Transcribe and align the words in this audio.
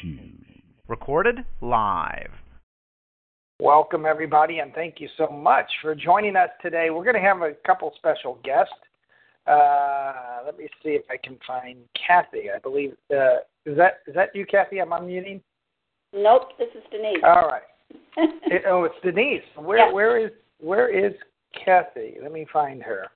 shoes. 0.00 0.44
Recorded 0.88 1.36
live. 1.60 2.30
Welcome, 3.60 4.04
everybody, 4.04 4.58
and 4.58 4.72
thank 4.74 5.00
you 5.00 5.08
so 5.16 5.28
much 5.28 5.66
for 5.80 5.94
joining 5.94 6.36
us 6.36 6.50
today. 6.60 6.90
We're 6.90 7.04
going 7.04 7.14
to 7.16 7.20
have 7.22 7.40
a 7.40 7.52
couple 7.66 7.92
special 7.96 8.38
guests. 8.44 8.72
Uh, 9.46 10.40
let 10.44 10.58
me 10.58 10.66
see 10.82 10.90
if 10.90 11.02
I 11.10 11.16
can 11.16 11.38
find 11.46 11.78
Kathy. 12.06 12.50
I 12.54 12.58
believe 12.58 12.92
uh, 13.10 13.38
is 13.64 13.76
that 13.76 14.00
is 14.06 14.14
that 14.14 14.34
you, 14.34 14.44
Kathy? 14.44 14.78
I'm 14.80 14.90
unmuting. 14.90 15.40
Nope, 16.12 16.50
this 16.58 16.68
is 16.74 16.82
Denise. 16.90 17.22
All 17.24 17.48
right. 17.48 17.62
It- 18.46 18.62
oh, 18.68 18.84
it's 18.84 18.94
Denise. 19.02 19.42
Where 19.56 19.78
Yeah. 19.78 19.92
where 19.92 20.18
is 20.18 20.30
where 20.58 20.88
is 20.88 21.12
Kathy? 21.64 22.16
Let 22.22 22.32
me 22.32 22.46
find 22.52 22.82
her. 22.82 23.06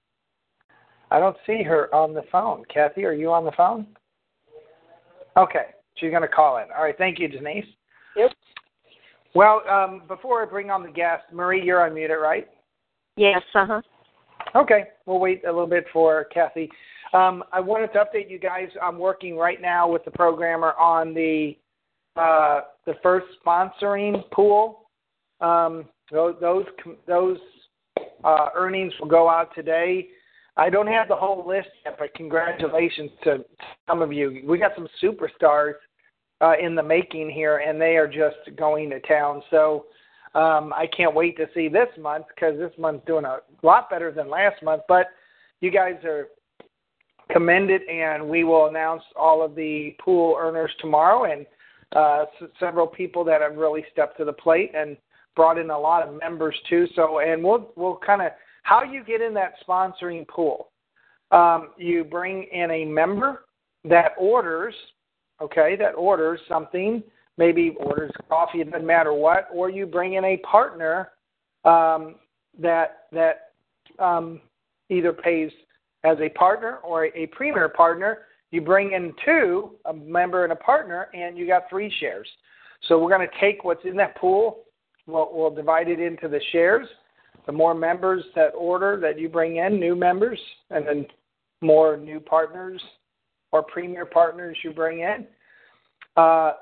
I 1.11 1.19
don't 1.19 1.37
see 1.47 1.63
her 1.65 1.93
on 1.95 2.15
the 2.15 2.23
phone. 2.31 2.65
Kathy, 2.73 3.05
are 3.05 3.13
you 3.13 3.31
on 3.33 3.45
the 3.45 3.53
phone? 3.53 3.87
Okay, 5.37 5.67
she's 5.97 6.11
going 6.11 6.23
to 6.23 6.29
call 6.29 6.59
in. 6.59 6.65
All 6.77 6.85
right, 6.85 6.97
thank 6.99 7.19
you, 7.19 7.29
Denise. 7.29 7.65
Yep. 8.17 8.33
Well, 9.35 9.63
um, 9.69 10.03
before 10.09 10.43
I 10.43 10.47
bring 10.47 10.71
on 10.71 10.83
the 10.83 10.91
guest, 10.91 11.25
Marie, 11.33 11.65
you're 11.65 11.81
unmuted, 11.81 12.21
right? 12.21 12.49
Yes, 13.17 13.43
uh 13.55 13.67
huh. 13.67 13.81
Okay, 14.57 14.85
we'll 15.07 15.21
wait 15.21 15.45
a 15.45 15.53
little 15.53 15.67
bit 15.67 15.85
for 15.93 16.25
Kathy. 16.33 16.69
Um, 17.13 17.45
I 17.53 17.61
wanted 17.61 17.93
to 17.93 17.99
update 17.99 18.31
you 18.31 18.39
guys. 18.39 18.69
I'm 18.83 18.99
working 18.99 19.37
right 19.37 19.61
now 19.61 19.91
with 19.91 20.05
the 20.05 20.11
programmer 20.11 20.73
on 20.75 21.15
the 21.15 21.57
uh, 22.17 22.63
the 22.87 22.95
first 23.03 23.27
sponsoring 23.45 24.29
pool. 24.31 24.89
Um, 25.41 25.89
those 26.11 26.35
those 26.41 26.65
those 27.07 27.39
uh, 28.25 28.49
earnings 28.55 28.93
will 29.01 29.09
go 29.09 29.29
out 29.29 29.55
today. 29.55 30.09
I 30.61 30.69
don't 30.69 30.87
have 30.89 31.09
the 31.09 31.17
whole 31.17 31.43
list 31.49 31.69
yet, 31.87 31.97
but 31.99 32.13
congratulations 32.13 33.11
to 33.25 33.43
some 33.89 34.03
of 34.03 34.13
you. 34.13 34.43
We 34.47 34.59
got 34.59 34.73
some 34.75 34.89
superstars 35.03 35.73
uh, 36.43 36.53
in 36.61 36.75
the 36.75 36.83
making 36.83 37.31
here, 37.31 37.63
and 37.67 37.81
they 37.81 37.97
are 37.97 38.07
just 38.07 38.55
going 38.59 38.91
to 38.91 39.01
town. 39.01 39.43
So 39.51 39.87
um, 40.35 40.75
I 40.75 40.87
can't 40.95 41.15
wait 41.15 41.39
to 41.39 41.47
see 41.55 41.69
this 41.69 41.89
month 41.99 42.27
because 42.35 42.59
this 42.59 42.73
month's 42.79 43.07
doing 43.07 43.25
a 43.25 43.39
lot 43.63 43.89
better 43.89 44.13
than 44.13 44.29
last 44.29 44.63
month. 44.63 44.83
But 44.87 45.07
you 45.63 45.71
guys 45.71 45.95
are 46.05 46.29
commended, 47.33 47.81
and 47.89 48.29
we 48.29 48.45
will 48.45 48.67
announce 48.67 49.03
all 49.17 49.43
of 49.43 49.55
the 49.55 49.97
pool 49.99 50.37
earners 50.39 50.71
tomorrow, 50.79 51.25
and 51.25 51.47
uh, 51.97 52.27
s- 52.39 52.51
several 52.61 52.87
people 52.87 53.25
that 53.25 53.41
have 53.41 53.57
really 53.57 53.85
stepped 53.93 54.19
to 54.19 54.27
the 54.27 54.33
plate 54.33 54.73
and 54.75 54.99
brought 55.37 55.57
in 55.57 55.71
a 55.71 55.79
lot 55.79 56.07
of 56.07 56.21
members 56.21 56.55
too. 56.69 56.87
So, 56.95 57.21
and 57.21 57.43
we'll 57.43 57.73
we'll 57.77 57.97
kind 57.97 58.21
of 58.21 58.33
how 58.71 58.85
you 58.85 59.03
get 59.03 59.21
in 59.21 59.35
that 59.35 59.55
sponsoring 59.67 60.27
pool. 60.29 60.69
Um, 61.33 61.71
you 61.77 62.05
bring 62.05 62.47
in 62.53 62.71
a 62.71 62.85
member 62.85 63.47
that 63.85 64.13
orders, 64.17 64.75
okay, 65.43 65.75
that 65.75 65.97
orders 65.97 66.39
something, 66.49 67.03
maybe 67.37 67.75
orders 67.81 68.13
coffee, 68.29 68.61
it 68.61 68.71
doesn't 68.71 68.87
matter 68.87 69.13
what, 69.13 69.49
or 69.53 69.71
you 69.71 69.87
bring 69.87 70.15
in 70.15 70.25
a 70.25 70.37
partner 70.39 71.11
um, 71.65 72.15
that 72.61 73.07
that 73.11 73.51
um, 73.99 74.41
either 74.89 75.13
pays 75.13 75.51
as 76.05 76.17
a 76.21 76.29
partner 76.29 76.77
or 76.85 77.07
a, 77.07 77.19
a 77.19 77.27
premier 77.27 77.69
partner. 77.69 78.19
You 78.53 78.61
bring 78.61 78.93
in 78.93 79.13
two, 79.25 79.73
a 79.87 79.93
member 79.93 80.45
and 80.45 80.53
a 80.53 80.57
partner, 80.57 81.09
and 81.13 81.37
you 81.37 81.45
got 81.45 81.65
three 81.69 81.93
shares. 81.99 82.29
So 82.87 83.01
we're 83.01 83.11
going 83.11 83.29
to 83.29 83.41
take 83.41 83.65
what's 83.65 83.85
in 83.85 83.97
that 83.97 84.17
pool, 84.17 84.61
we'll, 85.09 85.31
we'll 85.33 85.51
divide 85.51 85.89
it 85.89 85.99
into 85.99 86.29
the 86.29 86.41
shares. 86.53 86.87
The 87.51 87.57
more 87.57 87.75
members 87.75 88.23
that 88.37 88.51
order 88.57 88.97
that 89.03 89.19
you 89.19 89.29
bring 89.29 89.57
in, 89.57 89.81
new 89.81 89.97
members, 89.97 90.39
and 90.71 90.87
then 90.87 91.05
more 91.61 91.97
new 91.97 92.21
partners 92.21 92.81
or 93.51 93.65
premier 93.65 94.07
partners 94.07 94.57
you 94.63 94.73
bring 94.73 95.01
in, 95.01 95.27
uh, 96.17 96.53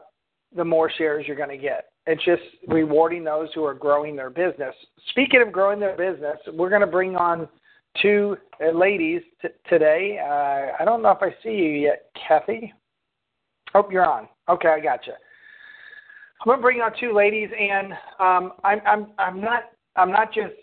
the 0.57 0.65
more 0.65 0.91
shares 0.97 1.27
you're 1.27 1.37
going 1.37 1.51
to 1.51 1.59
get. 1.59 1.91
It's 2.07 2.25
just 2.25 2.41
rewarding 2.69 3.23
those 3.23 3.51
who 3.55 3.65
are 3.65 3.75
growing 3.75 4.17
their 4.17 4.31
business. 4.31 4.75
Speaking 5.11 5.43
of 5.43 5.53
growing 5.53 5.79
their 5.79 5.95
business, 5.95 6.39
we're 6.55 6.71
going 6.71 6.81
to 6.81 6.87
bring 6.87 7.17
on 7.17 7.47
two 8.01 8.39
uh, 8.65 8.71
ladies 8.71 9.21
t- 9.43 9.49
today. 9.69 10.19
Uh, 10.19 10.81
I 10.81 10.87
don't 10.87 11.03
know 11.03 11.11
if 11.11 11.21
I 11.21 11.35
see 11.43 11.51
you 11.51 11.71
yet, 11.81 12.11
Kathy. 12.27 12.73
Oh, 13.75 13.87
you're 13.91 14.11
on. 14.11 14.27
Okay, 14.49 14.69
I 14.69 14.81
got 14.81 15.07
you. 15.07 15.13
I'm 15.13 16.47
going 16.47 16.57
to 16.57 16.63
bring 16.63 16.81
on 16.81 16.93
two 16.99 17.13
ladies, 17.13 17.51
and 17.61 17.93
um, 18.19 18.53
I'm 18.65 18.81
I'm 18.87 19.07
I'm 19.19 19.39
not 19.43 19.65
I'm 19.95 20.11
not 20.11 20.33
just 20.33 20.55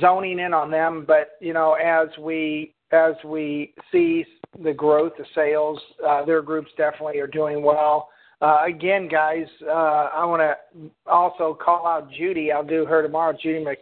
zoning 0.00 0.38
in 0.38 0.52
on 0.52 0.70
them, 0.70 1.04
but 1.06 1.32
you 1.40 1.52
know, 1.52 1.74
as 1.74 2.08
we 2.18 2.74
as 2.92 3.14
we 3.24 3.72
see 3.92 4.24
the 4.62 4.72
growth 4.72 5.12
of 5.18 5.26
sales, 5.34 5.78
uh, 6.06 6.24
their 6.24 6.42
groups 6.42 6.70
definitely 6.76 7.18
are 7.20 7.26
doing 7.26 7.62
well. 7.62 8.08
Uh, 8.42 8.58
again, 8.66 9.06
guys, 9.06 9.46
uh, 9.66 10.08
I 10.14 10.24
want 10.24 10.40
to 10.40 10.90
also 11.06 11.56
call 11.60 11.86
out 11.86 12.10
Judy. 12.10 12.50
I'll 12.50 12.64
do 12.64 12.84
her 12.86 13.02
tomorrow. 13.02 13.36
Judy 13.40 13.64
Mc, 13.64 13.78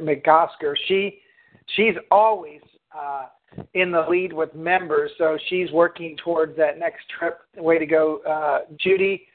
McGosker. 0.00 0.74
She 0.86 1.18
she's 1.74 1.94
always 2.10 2.60
in 3.74 3.90
the 3.90 4.04
lead 4.08 4.32
with 4.32 4.54
members, 4.54 5.10
so 5.18 5.38
she's 5.48 5.70
working 5.70 6.16
towards 6.22 6.56
that 6.56 6.78
next 6.78 7.04
trip. 7.18 7.40
Way 7.56 7.78
to 7.78 7.86
go, 7.86 8.62
Judy. 8.78 9.26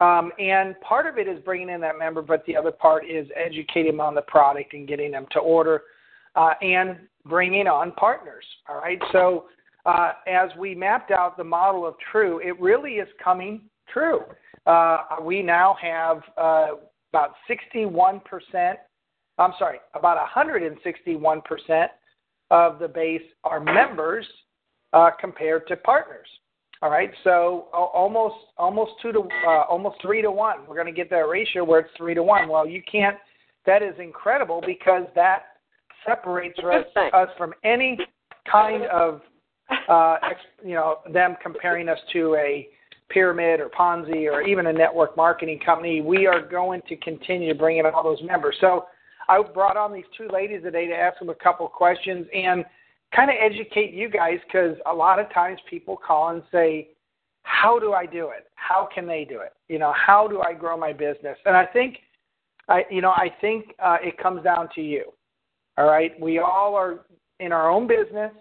Um, 0.00 0.32
and 0.38 0.78
part 0.80 1.06
of 1.06 1.18
it 1.18 1.28
is 1.28 1.38
bringing 1.44 1.68
in 1.68 1.80
that 1.80 1.98
member, 1.98 2.20
but 2.20 2.44
the 2.46 2.56
other 2.56 2.72
part 2.72 3.08
is 3.08 3.28
educating 3.36 3.92
them 3.92 4.00
on 4.00 4.14
the 4.14 4.22
product 4.22 4.74
and 4.74 4.88
getting 4.88 5.12
them 5.12 5.26
to 5.32 5.38
order 5.38 5.82
uh, 6.34 6.54
and 6.60 6.98
bringing 7.26 7.66
on 7.66 7.92
partners. 7.92 8.44
All 8.68 8.76
right. 8.76 9.00
So 9.12 9.46
uh, 9.86 10.12
as 10.26 10.50
we 10.58 10.74
mapped 10.74 11.10
out 11.10 11.36
the 11.36 11.44
model 11.44 11.86
of 11.86 11.94
True, 12.10 12.40
it 12.40 12.58
really 12.60 12.94
is 12.94 13.08
coming 13.22 13.62
true. 13.92 14.20
Uh, 14.66 14.98
we 15.22 15.42
now 15.42 15.76
have 15.80 16.22
uh, 16.36 16.68
about 17.12 17.34
61%, 17.48 18.20
I'm 19.38 19.52
sorry, 19.58 19.78
about 19.94 20.18
161% 20.34 21.86
of 22.50 22.78
the 22.78 22.88
base 22.88 23.22
are 23.44 23.60
members 23.60 24.26
uh, 24.92 25.10
compared 25.20 25.66
to 25.68 25.76
partners. 25.76 26.28
All 26.82 26.90
right, 26.90 27.10
so 27.22 27.68
almost 27.72 28.34
almost 28.58 28.92
two 29.00 29.12
to 29.12 29.20
uh, 29.46 29.62
almost 29.70 29.96
three 30.02 30.20
to 30.20 30.30
one. 30.30 30.66
We're 30.66 30.74
going 30.74 30.86
to 30.86 30.92
get 30.92 31.08
that 31.10 31.28
ratio 31.28 31.64
where 31.64 31.80
it's 31.80 31.90
three 31.96 32.14
to 32.14 32.22
one. 32.22 32.48
Well, 32.48 32.66
you 32.66 32.82
can't. 32.90 33.16
That 33.64 33.82
is 33.82 33.94
incredible 33.98 34.62
because 34.66 35.04
that 35.14 35.44
separates 36.06 36.58
us, 36.58 36.84
us 37.14 37.28
from 37.38 37.54
any 37.64 37.98
kind 38.50 38.84
of 38.84 39.22
uh, 39.88 40.16
ex, 40.22 40.40
you 40.62 40.74
know 40.74 40.98
them 41.12 41.36
comparing 41.42 41.88
us 41.88 41.98
to 42.12 42.34
a 42.34 42.68
pyramid 43.08 43.60
or 43.60 43.68
Ponzi 43.68 44.30
or 44.30 44.42
even 44.42 44.66
a 44.66 44.72
network 44.72 45.16
marketing 45.16 45.60
company. 45.64 46.00
We 46.00 46.26
are 46.26 46.40
going 46.40 46.82
to 46.88 46.96
continue 46.96 47.52
to 47.52 47.58
bring 47.58 47.78
in 47.78 47.86
all 47.86 48.02
those 48.02 48.22
members. 48.22 48.56
So 48.60 48.86
I 49.28 49.40
brought 49.42 49.76
on 49.76 49.92
these 49.92 50.04
two 50.16 50.28
ladies 50.32 50.62
today 50.62 50.86
to 50.86 50.94
ask 50.94 51.18
them 51.18 51.28
a 51.28 51.34
couple 51.34 51.66
questions 51.68 52.26
and 52.34 52.64
kind 53.14 53.30
of 53.30 53.36
educate 53.40 53.92
you 53.92 54.08
guys 54.08 54.38
because 54.46 54.76
a 54.86 54.94
lot 54.94 55.18
of 55.18 55.32
times 55.32 55.58
people 55.68 55.96
call 55.96 56.30
and 56.30 56.42
say, 56.50 56.88
"How 57.42 57.78
do 57.78 57.92
I 57.92 58.06
do 58.06 58.28
it? 58.28 58.46
How 58.54 58.88
can 58.92 59.06
they 59.06 59.24
do 59.24 59.40
it? 59.40 59.52
You 59.68 59.78
know, 59.78 59.92
how 59.92 60.26
do 60.28 60.40
I 60.40 60.52
grow 60.52 60.76
my 60.76 60.92
business?" 60.92 61.38
And 61.44 61.56
I 61.56 61.66
think, 61.66 61.98
I 62.68 62.84
you 62.90 63.00
know, 63.00 63.10
I 63.10 63.28
think 63.40 63.66
uh, 63.82 63.98
it 64.02 64.18
comes 64.18 64.42
down 64.42 64.68
to 64.74 64.82
you. 64.82 65.12
All 65.76 65.86
right, 65.86 66.18
we 66.20 66.38
all 66.38 66.74
are 66.74 67.00
in 67.40 67.52
our 67.52 67.70
own 67.70 67.86
business. 67.86 68.32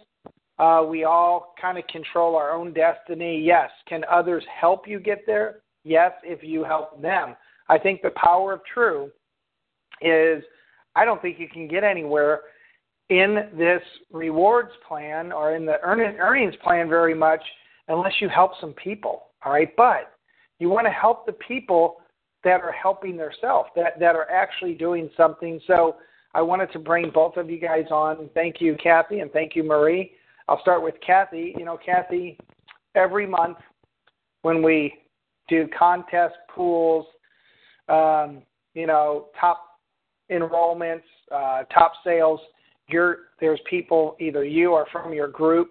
Uh, 0.60 0.84
we 0.88 1.04
all 1.04 1.54
kind 1.60 1.78
of 1.78 1.86
control 1.88 2.36
our 2.36 2.52
own 2.52 2.74
destiny. 2.74 3.40
Yes. 3.40 3.70
Can 3.88 4.04
others 4.10 4.44
help 4.60 4.88
you 4.88 5.00
get 5.00 5.24
there? 5.26 5.62
Yes, 5.84 6.12
if 6.24 6.44
you 6.44 6.64
help 6.64 7.02
them. 7.02 7.36
I 7.70 7.78
think 7.78 8.02
the 8.02 8.12
power 8.12 8.54
of 8.54 8.62
true 8.72 9.12
is 10.02 10.44
I 10.96 11.06
don't 11.06 11.22
think 11.22 11.40
you 11.40 11.48
can 11.48 11.68
get 11.68 11.84
anywhere 11.84 12.42
in 13.10 13.50
this 13.58 13.82
rewards 14.12 14.72
plan 14.88 15.32
or 15.32 15.56
in 15.56 15.66
the 15.66 15.80
earn- 15.84 16.18
earnings 16.18 16.56
plan 16.64 16.88
very 16.90 17.14
much 17.14 17.42
unless 17.88 18.14
you 18.20 18.30
help 18.30 18.52
some 18.60 18.74
people. 18.74 19.28
All 19.46 19.52
right. 19.52 19.76
But 19.76 20.14
you 20.60 20.70
want 20.70 20.88
to 20.88 20.92
help 20.92 21.26
the 21.26 21.34
people 21.34 21.98
that 22.44 22.62
are 22.62 22.72
helping 22.72 23.18
themselves, 23.18 23.70
that, 23.76 24.00
that 24.00 24.16
are 24.16 24.30
actually 24.30 24.74
doing 24.74 25.10
something. 25.16 25.60
So 25.68 25.98
I 26.34 26.42
wanted 26.42 26.72
to 26.74 26.80
bring 26.80 27.10
both 27.10 27.38
of 27.38 27.50
you 27.50 27.60
guys 27.60 27.86
on. 27.92 28.30
Thank 28.34 28.60
you, 28.60 28.76
Kathy, 28.82 29.20
and 29.20 29.32
thank 29.32 29.56
you, 29.56 29.64
Marie. 29.64 30.14
I'll 30.48 30.62
start 30.62 30.84
with 30.84 30.96
Kathy. 31.06 31.54
You 31.58 31.66
know, 31.66 31.78
Kathy, 31.78 32.38
every 32.96 33.28
month 33.28 33.58
when 34.42 34.62
we 34.62 34.94
do 35.48 35.68
contest 35.78 36.36
pools, 36.54 37.06
um, 37.88 38.42
you 38.74 38.88
know, 38.88 39.28
top 39.40 39.64
enrollments, 40.32 41.04
uh, 41.32 41.64
top 41.74 41.94
sales, 42.04 42.40
you're, 42.88 43.18
there's 43.40 43.60
people, 43.70 44.16
either 44.20 44.44
you 44.44 44.72
or 44.72 44.86
from 44.92 45.14
your 45.14 45.28
group, 45.28 45.70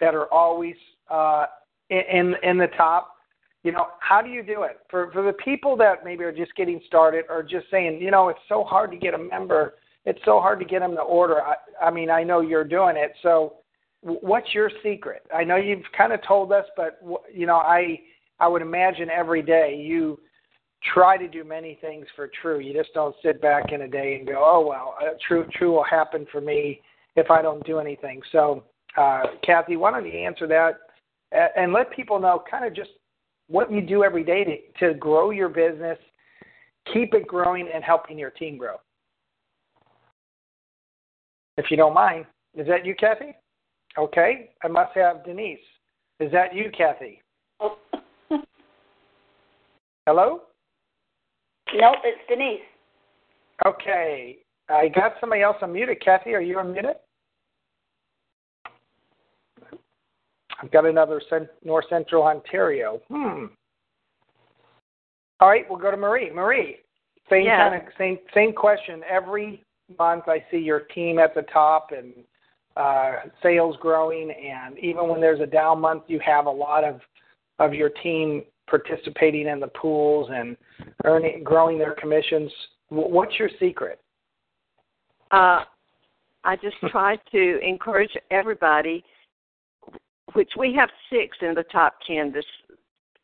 that 0.00 0.14
are 0.14 0.32
always 0.32 0.74
uh, 1.10 1.46
in 1.90 2.34
in 2.42 2.58
the 2.58 2.68
top. 2.76 3.10
You 3.62 3.72
know, 3.72 3.86
how 4.00 4.20
do 4.20 4.28
you 4.28 4.42
do 4.42 4.62
it 4.64 4.80
for 4.90 5.10
for 5.12 5.22
the 5.22 5.32
people 5.32 5.76
that 5.76 6.04
maybe 6.04 6.24
are 6.24 6.32
just 6.32 6.54
getting 6.56 6.80
started 6.86 7.24
or 7.28 7.42
just 7.42 7.66
saying, 7.70 8.00
you 8.00 8.10
know, 8.10 8.28
it's 8.28 8.40
so 8.48 8.64
hard 8.64 8.90
to 8.90 8.96
get 8.96 9.14
a 9.14 9.18
member, 9.18 9.74
it's 10.04 10.20
so 10.24 10.40
hard 10.40 10.58
to 10.58 10.64
get 10.64 10.80
them 10.80 10.94
to 10.96 11.00
order. 11.00 11.40
I, 11.40 11.54
I 11.82 11.90
mean, 11.90 12.10
I 12.10 12.22
know 12.22 12.40
you're 12.40 12.64
doing 12.64 12.96
it, 12.96 13.12
so 13.22 13.54
what's 14.02 14.52
your 14.52 14.70
secret? 14.82 15.22
I 15.34 15.44
know 15.44 15.56
you've 15.56 15.84
kind 15.96 16.12
of 16.12 16.20
told 16.26 16.52
us, 16.52 16.66
but 16.76 17.00
you 17.32 17.46
know, 17.46 17.56
I 17.56 18.00
I 18.40 18.48
would 18.48 18.62
imagine 18.62 19.08
every 19.10 19.42
day 19.42 19.76
you 19.76 20.20
try 20.92 21.16
to 21.16 21.28
do 21.28 21.44
many 21.44 21.78
things 21.80 22.06
for 22.14 22.30
True. 22.42 22.58
You 22.58 22.74
just 22.74 22.92
don't 22.94 23.14
sit 23.22 23.40
back 23.40 23.72
in 23.72 23.82
a 23.82 23.88
day 23.88 24.16
and 24.16 24.26
go, 24.26 24.42
"Oh 24.44 24.66
well, 24.66 24.96
uh, 25.00 25.14
True 25.26 25.46
True 25.54 25.72
will 25.72 25.84
happen 25.84 26.26
for 26.30 26.40
me 26.40 26.82
if 27.16 27.30
I 27.30 27.42
don't 27.42 27.64
do 27.64 27.78
anything." 27.78 28.20
So, 28.32 28.64
uh, 28.96 29.22
Kathy, 29.42 29.76
why 29.76 29.90
don't 29.90 30.06
you 30.06 30.18
answer 30.18 30.46
that 30.48 30.78
and 31.56 31.72
let 31.72 31.90
people 31.90 32.18
know 32.20 32.42
kind 32.50 32.64
of 32.64 32.74
just 32.74 32.90
what 33.48 33.70
you 33.70 33.80
do 33.80 34.04
every 34.04 34.24
day 34.24 34.44
to, 34.44 34.88
to 34.88 34.94
grow 34.98 35.30
your 35.30 35.48
business, 35.48 35.98
keep 36.92 37.14
it 37.14 37.26
growing, 37.26 37.68
and 37.72 37.82
helping 37.84 38.18
your 38.18 38.30
team 38.30 38.56
grow. 38.56 38.76
If 41.56 41.70
you 41.70 41.76
don't 41.76 41.94
mind, 41.94 42.26
is 42.54 42.66
that 42.66 42.84
you, 42.84 42.94
Kathy? 42.94 43.36
Okay, 43.96 44.50
I 44.62 44.68
must 44.68 44.94
have 44.94 45.24
Denise. 45.24 45.58
Is 46.20 46.32
that 46.32 46.54
you, 46.54 46.70
Kathy? 46.76 47.22
Oh. 47.60 47.76
Hello? 50.06 50.42
Nope, 51.72 51.96
it's 52.04 52.20
Denise. 52.28 52.60
Okay, 53.66 54.38
I 54.68 54.88
got 54.88 55.14
somebody 55.20 55.42
else 55.42 55.56
unmuted. 55.62 56.00
Kathy, 56.04 56.34
are 56.34 56.40
you 56.40 56.56
unmuted? 56.56 56.94
I've 60.62 60.70
got 60.70 60.86
another 60.86 61.20
cent- 61.28 61.48
North 61.64 61.86
Central 61.88 62.22
Ontario. 62.24 63.00
Hmm. 63.08 63.46
All 65.40 65.48
right, 65.48 65.64
we'll 65.68 65.78
go 65.78 65.90
to 65.90 65.96
Marie. 65.96 66.30
Marie, 66.30 66.78
same 67.28 67.44
Yeah. 67.46 67.70
kind 67.70 67.86
of 67.86 67.92
same 67.98 68.18
same 68.32 68.52
question. 68.52 69.02
Every 69.04 69.62
month, 69.98 70.28
I 70.28 70.44
see 70.50 70.58
your 70.58 70.80
team 70.80 71.18
at 71.18 71.34
the 71.34 71.42
top 71.42 71.92
and 71.92 72.24
uh, 72.76 73.28
sales 73.42 73.76
growing, 73.80 74.30
and 74.30 74.78
even 74.78 75.08
when 75.08 75.20
there's 75.20 75.40
a 75.40 75.46
down 75.46 75.80
month, 75.80 76.04
you 76.06 76.18
have 76.20 76.46
a 76.46 76.50
lot 76.50 76.84
of 76.84 77.00
of 77.58 77.74
your 77.74 77.90
team 77.90 78.44
participating 78.68 79.46
in 79.46 79.60
the 79.60 79.68
pools 79.68 80.28
and 80.32 80.56
earning 81.04 81.42
growing 81.44 81.78
their 81.78 81.94
commissions. 81.94 82.50
What's 82.88 83.38
your 83.38 83.50
secret? 83.60 84.00
Uh, 85.30 85.64
I 86.44 86.56
just 86.56 86.76
try 86.90 87.16
to 87.32 87.58
encourage 87.60 88.12
everybody, 88.30 89.04
which 90.34 90.50
we 90.58 90.74
have 90.74 90.88
six 91.10 91.36
in 91.40 91.54
the 91.54 91.64
top 91.64 91.94
ten 92.06 92.32
this 92.32 92.44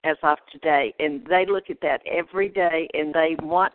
as 0.04 0.16
of 0.22 0.38
today, 0.50 0.94
and 0.98 1.26
they 1.26 1.44
look 1.46 1.69
at 1.69 1.81
that 1.82 2.00
every 2.10 2.48
day, 2.48 2.88
and 2.94 3.12
they 3.12 3.37
want 3.42 3.72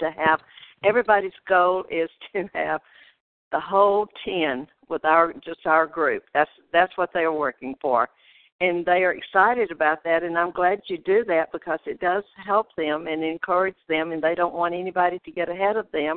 to 0.00 0.10
have. 0.10 0.40
Everybody's 0.84 1.32
goal 1.48 1.84
is 1.90 2.08
to 2.32 2.48
have 2.54 2.80
the 3.52 3.60
whole 3.60 4.06
ten 4.24 4.66
with 4.88 5.04
our 5.04 5.32
just 5.44 5.66
our 5.66 5.86
group. 5.86 6.24
That's 6.34 6.50
that's 6.72 6.96
what 6.96 7.10
they 7.12 7.20
are 7.20 7.32
working 7.32 7.74
for, 7.80 8.08
and 8.60 8.84
they 8.86 9.04
are 9.04 9.12
excited 9.12 9.70
about 9.70 10.02
that. 10.04 10.22
And 10.22 10.38
I'm 10.38 10.50
glad 10.50 10.80
you 10.88 10.98
do 10.98 11.24
that 11.28 11.52
because 11.52 11.80
it 11.86 12.00
does 12.00 12.24
help 12.44 12.68
them 12.76 13.06
and 13.06 13.22
encourage 13.22 13.76
them, 13.88 14.12
and 14.12 14.22
they 14.22 14.34
don't 14.34 14.54
want 14.54 14.74
anybody 14.74 15.20
to 15.24 15.30
get 15.30 15.48
ahead 15.48 15.76
of 15.76 15.86
them. 15.92 16.16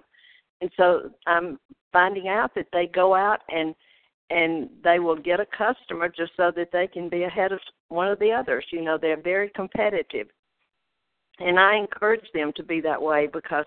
And 0.61 0.69
so 0.77 1.09
I'm 1.27 1.59
finding 1.91 2.27
out 2.27 2.53
that 2.55 2.67
they 2.71 2.87
go 2.87 3.15
out 3.15 3.39
and 3.49 3.75
and 4.31 4.69
they 4.83 4.99
will 4.99 5.15
get 5.15 5.39
a 5.39 5.45
customer 5.57 6.07
just 6.07 6.33
so 6.37 6.51
that 6.55 6.69
they 6.71 6.85
can 6.85 7.09
be 7.09 7.23
ahead 7.23 7.51
of 7.51 7.59
one 7.87 8.07
of 8.07 8.19
the 8.19 8.31
others. 8.31 8.63
You 8.71 8.83
know, 8.83 8.95
they're 8.95 9.19
very 9.19 9.49
competitive. 9.55 10.27
And 11.39 11.59
I 11.59 11.77
encourage 11.77 12.25
them 12.31 12.53
to 12.55 12.63
be 12.63 12.79
that 12.81 13.01
way 13.01 13.27
because 13.33 13.65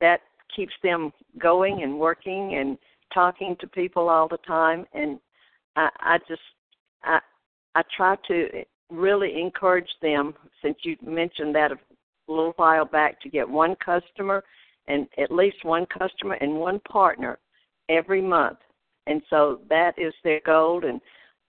that 0.00 0.20
keeps 0.56 0.72
them 0.82 1.12
going 1.38 1.82
and 1.82 1.98
working 1.98 2.54
and 2.54 2.78
talking 3.12 3.56
to 3.60 3.66
people 3.66 4.08
all 4.08 4.26
the 4.26 4.38
time 4.38 4.86
and 4.94 5.18
I, 5.76 5.88
I 6.00 6.18
just 6.28 6.40
I 7.02 7.18
I 7.74 7.82
try 7.96 8.16
to 8.28 8.64
really 8.90 9.40
encourage 9.40 9.88
them 10.02 10.34
since 10.62 10.76
you 10.82 10.96
mentioned 11.04 11.54
that 11.54 11.72
a 11.72 11.78
little 12.28 12.52
while 12.56 12.84
back 12.84 13.20
to 13.22 13.28
get 13.28 13.48
one 13.48 13.76
customer 13.84 14.42
and 14.86 15.06
at 15.18 15.30
least 15.30 15.64
one 15.64 15.86
customer 15.86 16.34
and 16.34 16.54
one 16.54 16.80
partner 16.80 17.38
every 17.88 18.20
month. 18.20 18.58
And 19.06 19.22
so 19.28 19.60
that 19.68 19.98
is 19.98 20.14
their 20.22 20.40
goal 20.44 20.84
and 20.84 21.00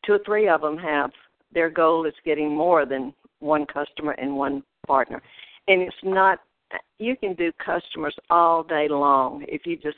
two 0.06 0.14
or 0.14 0.20
three 0.26 0.48
of 0.48 0.62
them 0.62 0.78
have 0.78 1.12
their 1.54 1.70
goal 1.70 2.06
is 2.06 2.14
getting 2.26 2.56
more 2.56 2.86
than 2.86 3.14
one 3.40 3.66
customer 3.66 4.12
and 4.14 4.36
one 4.36 4.64
partner. 4.86 5.22
And 5.68 5.82
it's 5.82 5.96
not 6.04 6.40
you 7.00 7.16
can 7.16 7.36
do 7.36 7.52
customers 7.64 8.16
all 8.30 8.64
day 8.64 8.88
long. 8.90 9.46
If 9.48 9.66
you 9.66 9.78
just 9.78 9.98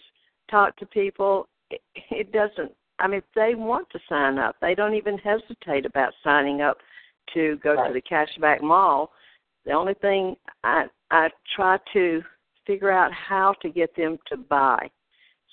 talk 0.52 0.76
to 0.78 0.86
people 0.86 1.48
it, 1.70 2.32
doesn't 2.32 2.72
i 3.00 3.08
mean 3.08 3.20
if 3.20 3.24
they 3.36 3.56
want 3.56 3.90
to 3.92 4.00
sign 4.10 4.38
up. 4.38 4.56
They 4.62 4.76
don't 4.76 4.96
even 4.96 5.18
hesitate 5.18 5.86
about 5.86 6.14
signing 6.24 6.62
up 6.62 6.78
to 7.34 7.58
go 7.58 7.74
Right. 7.76 7.88
to 7.88 7.94
the 7.94 8.02
cashback 8.02 8.62
mall. 8.62 9.12
The 9.66 9.72
only 9.74 9.94
thing 9.96 10.36
i 10.64 10.86
i 11.12 11.30
try 11.56 11.78
to 11.94 12.24
figure 12.66 12.92
out 12.92 13.12
how 13.14 13.54
to 13.62 13.70
get 13.70 13.96
them 13.96 14.18
to 14.28 14.38
buy. 14.38 14.90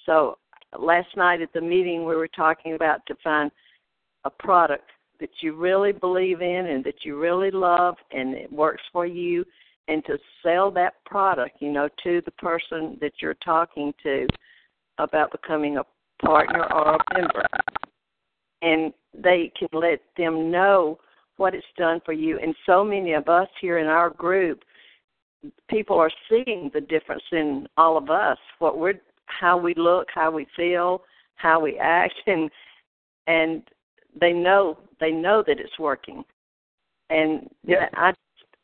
So 0.06 0.38
last 0.78 1.16
night 1.16 1.40
at 1.40 1.52
the 1.52 1.60
meeting 1.60 2.04
we 2.04 2.16
were 2.16 2.28
talking 2.28 2.74
about 2.74 3.00
to 3.06 3.14
find 3.22 3.50
a 4.24 4.30
product 4.30 4.90
that 5.20 5.30
you 5.40 5.54
really 5.54 5.92
believe 5.92 6.42
in 6.42 6.66
and 6.66 6.82
that 6.84 7.04
you 7.04 7.18
really 7.18 7.50
love 7.52 7.96
and 8.10 8.34
it 8.34 8.52
works 8.52 8.82
for 8.92 9.06
you. 9.06 9.44
And 9.86 10.04
to 10.06 10.18
sell 10.42 10.70
that 10.72 10.94
product 11.04 11.60
you 11.60 11.70
know 11.70 11.88
to 12.04 12.20
the 12.24 12.32
person 12.32 12.98
that 13.00 13.12
you're 13.20 13.34
talking 13.44 13.92
to 14.02 14.26
about 14.98 15.30
becoming 15.32 15.76
a 15.78 15.84
partner 16.24 16.64
or 16.72 16.96
a 16.96 16.98
member. 17.14 17.44
And 18.62 18.92
they 19.12 19.52
can 19.58 19.68
let 19.72 20.00
them 20.16 20.50
know 20.50 20.98
what 21.36 21.54
it's 21.54 21.66
done 21.76 22.00
for 22.04 22.12
you. 22.12 22.38
And 22.38 22.54
so 22.66 22.84
many 22.84 23.12
of 23.12 23.28
us 23.28 23.48
here 23.60 23.78
in 23.78 23.86
our 23.86 24.10
group 24.10 24.62
people 25.68 25.98
are 25.98 26.10
seeing 26.28 26.70
the 26.72 26.80
difference 26.80 27.22
in 27.32 27.66
all 27.76 27.98
of 27.98 28.08
us 28.08 28.38
what 28.60 28.78
we're 28.78 28.94
how 29.26 29.58
we 29.58 29.74
look 29.76 30.08
how 30.14 30.30
we 30.30 30.46
feel 30.56 31.02
how 31.36 31.60
we 31.60 31.78
act 31.78 32.14
and 32.26 32.50
and 33.26 33.62
they 34.20 34.32
know 34.32 34.78
they 35.00 35.10
know 35.10 35.42
that 35.46 35.58
it's 35.58 35.78
working. 35.78 36.24
And 37.10 37.50
Yeah. 37.66 37.88
i 37.94 38.12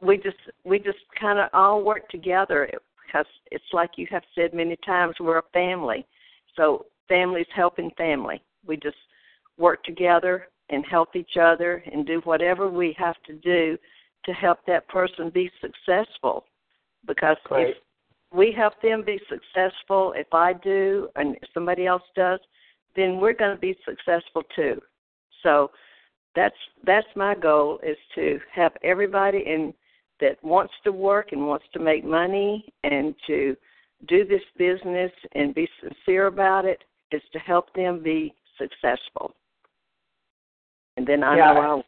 we 0.00 0.16
just 0.16 0.38
we 0.64 0.78
just 0.78 0.98
kind 1.20 1.38
of 1.38 1.50
all 1.52 1.82
work 1.82 2.08
together 2.08 2.70
because 3.06 3.26
it's 3.50 3.64
like 3.72 3.90
you 3.96 4.06
have 4.10 4.22
said 4.34 4.54
many 4.54 4.76
times 4.86 5.14
we're 5.20 5.38
a 5.38 5.42
family. 5.52 6.06
So 6.56 6.86
families 7.10 7.46
helping 7.54 7.90
family. 7.98 8.40
We 8.66 8.78
just 8.78 8.96
work 9.58 9.84
together 9.84 10.48
and 10.70 10.82
help 10.90 11.14
each 11.14 11.36
other 11.38 11.82
and 11.92 12.06
do 12.06 12.22
whatever 12.24 12.70
we 12.70 12.96
have 12.98 13.16
to 13.26 13.34
do 13.34 13.76
to 14.24 14.32
help 14.32 14.60
that 14.66 14.88
person 14.88 15.28
be 15.28 15.50
successful. 15.60 16.44
Because 17.06 17.36
Great. 17.44 17.68
if 17.68 17.76
we 18.32 18.54
help 18.56 18.74
them 18.82 19.02
be 19.04 19.18
successful 19.28 20.14
if 20.16 20.32
i 20.32 20.52
do 20.52 21.08
and 21.16 21.34
if 21.36 21.48
somebody 21.52 21.86
else 21.86 22.02
does 22.14 22.38
then 22.96 23.18
we're 23.18 23.32
going 23.32 23.54
to 23.54 23.60
be 23.60 23.76
successful 23.84 24.42
too. 24.54 24.80
So 25.42 25.70
that's 26.36 26.54
that's 26.84 27.06
my 27.16 27.34
goal 27.34 27.80
is 27.82 27.96
to 28.14 28.38
have 28.54 28.72
everybody 28.82 29.38
in 29.46 29.74
that 30.20 30.42
wants 30.44 30.72
to 30.84 30.92
work 30.92 31.32
and 31.32 31.46
wants 31.46 31.64
to 31.72 31.78
make 31.80 32.04
money 32.04 32.72
and 32.84 33.14
to 33.26 33.56
do 34.06 34.24
this 34.24 34.42
business 34.56 35.10
and 35.34 35.54
be 35.54 35.68
sincere 35.82 36.26
about 36.26 36.64
it 36.64 36.82
is 37.12 37.22
to 37.32 37.38
help 37.38 37.72
them 37.74 38.02
be 38.02 38.34
successful. 38.58 39.34
And 40.96 41.06
then 41.06 41.22
I 41.22 41.36
Yeah. 41.36 41.52
know 41.54 41.60
I'll 41.60 41.84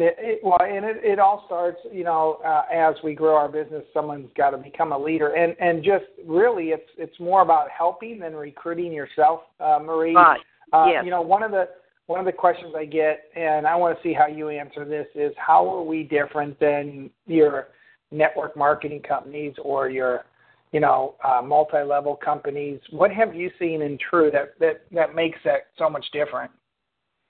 It, 0.00 0.14
it, 0.18 0.40
well, 0.44 0.60
and 0.62 0.84
it, 0.84 0.98
it 1.02 1.18
all 1.18 1.42
starts, 1.46 1.78
you 1.90 2.04
know, 2.04 2.38
uh, 2.44 2.62
as 2.72 2.94
we 3.02 3.14
grow 3.14 3.34
our 3.34 3.48
business, 3.48 3.82
someone's 3.92 4.30
got 4.36 4.50
to 4.50 4.56
become 4.56 4.92
a 4.92 4.98
leader, 4.98 5.30
and 5.34 5.56
and 5.58 5.82
just 5.82 6.04
really, 6.24 6.66
it's 6.68 6.88
it's 6.96 7.18
more 7.18 7.42
about 7.42 7.68
helping 7.68 8.20
than 8.20 8.36
recruiting 8.36 8.92
yourself, 8.92 9.40
uh, 9.58 9.80
Marie. 9.82 10.14
right. 10.14 10.40
Uh, 10.72 10.86
yes. 10.92 11.04
You 11.04 11.10
know, 11.10 11.20
one 11.22 11.42
of 11.42 11.50
the 11.50 11.68
one 12.06 12.20
of 12.20 12.26
the 12.26 12.32
questions 12.32 12.74
I 12.76 12.84
get, 12.84 13.24
and 13.34 13.66
I 13.66 13.74
want 13.74 13.96
to 13.96 14.02
see 14.02 14.12
how 14.14 14.26
you 14.28 14.48
answer 14.50 14.84
this, 14.84 15.06
is 15.16 15.32
how 15.36 15.68
are 15.68 15.82
we 15.82 16.04
different 16.04 16.58
than 16.60 17.10
your 17.26 17.68
network 18.12 18.56
marketing 18.56 19.02
companies 19.02 19.54
or 19.62 19.90
your, 19.90 20.24
you 20.72 20.80
know, 20.80 21.14
uh, 21.24 21.40
multi-level 21.42 22.16
companies? 22.16 22.80
What 22.90 23.10
have 23.12 23.34
you 23.34 23.50
seen 23.58 23.82
in 23.82 23.98
True 24.10 24.30
that 24.30 24.58
that 24.60 24.82
that 24.92 25.14
makes 25.14 25.38
that 25.44 25.66
so 25.78 25.88
much 25.88 26.06
different? 26.12 26.50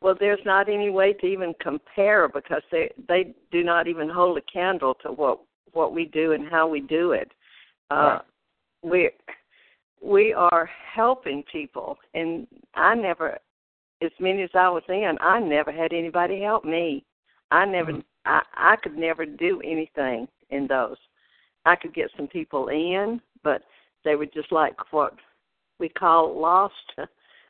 Well, 0.00 0.14
there's 0.18 0.44
not 0.44 0.68
any 0.68 0.90
way 0.90 1.12
to 1.14 1.26
even 1.26 1.54
compare 1.60 2.28
because 2.28 2.62
they 2.70 2.90
they 3.08 3.34
do 3.50 3.64
not 3.64 3.88
even 3.88 4.08
hold 4.08 4.38
a 4.38 4.42
candle 4.42 4.94
to 5.02 5.12
what 5.12 5.40
what 5.72 5.92
we 5.92 6.06
do 6.06 6.32
and 6.32 6.48
how 6.48 6.68
we 6.68 6.80
do 6.80 7.12
it. 7.12 7.30
Uh, 7.90 8.18
we 8.82 9.10
we 10.00 10.32
are 10.32 10.70
helping 10.94 11.42
people, 11.50 11.98
and 12.14 12.46
I 12.74 12.94
never, 12.94 13.38
as 14.02 14.12
many 14.20 14.42
as 14.42 14.50
I 14.54 14.68
was 14.68 14.84
in, 14.88 15.16
I 15.20 15.40
never 15.40 15.72
had 15.72 15.92
anybody 15.92 16.40
help 16.40 16.64
me. 16.64 17.04
I 17.50 17.64
never, 17.64 17.92
Mhm. 17.92 18.04
I 18.24 18.42
I 18.54 18.76
could 18.76 18.96
never 18.96 19.26
do 19.26 19.60
anything 19.62 20.28
in 20.50 20.66
those. 20.66 20.98
I 21.64 21.76
could 21.76 21.92
get 21.92 22.10
some 22.16 22.28
people 22.28 22.68
in, 22.68 23.20
but 23.42 23.62
they 24.04 24.14
were 24.14 24.26
just 24.26 24.50
like 24.52 24.76
what 24.92 25.14
we 25.78 25.88
call 25.88 26.38
lost. 26.40 26.74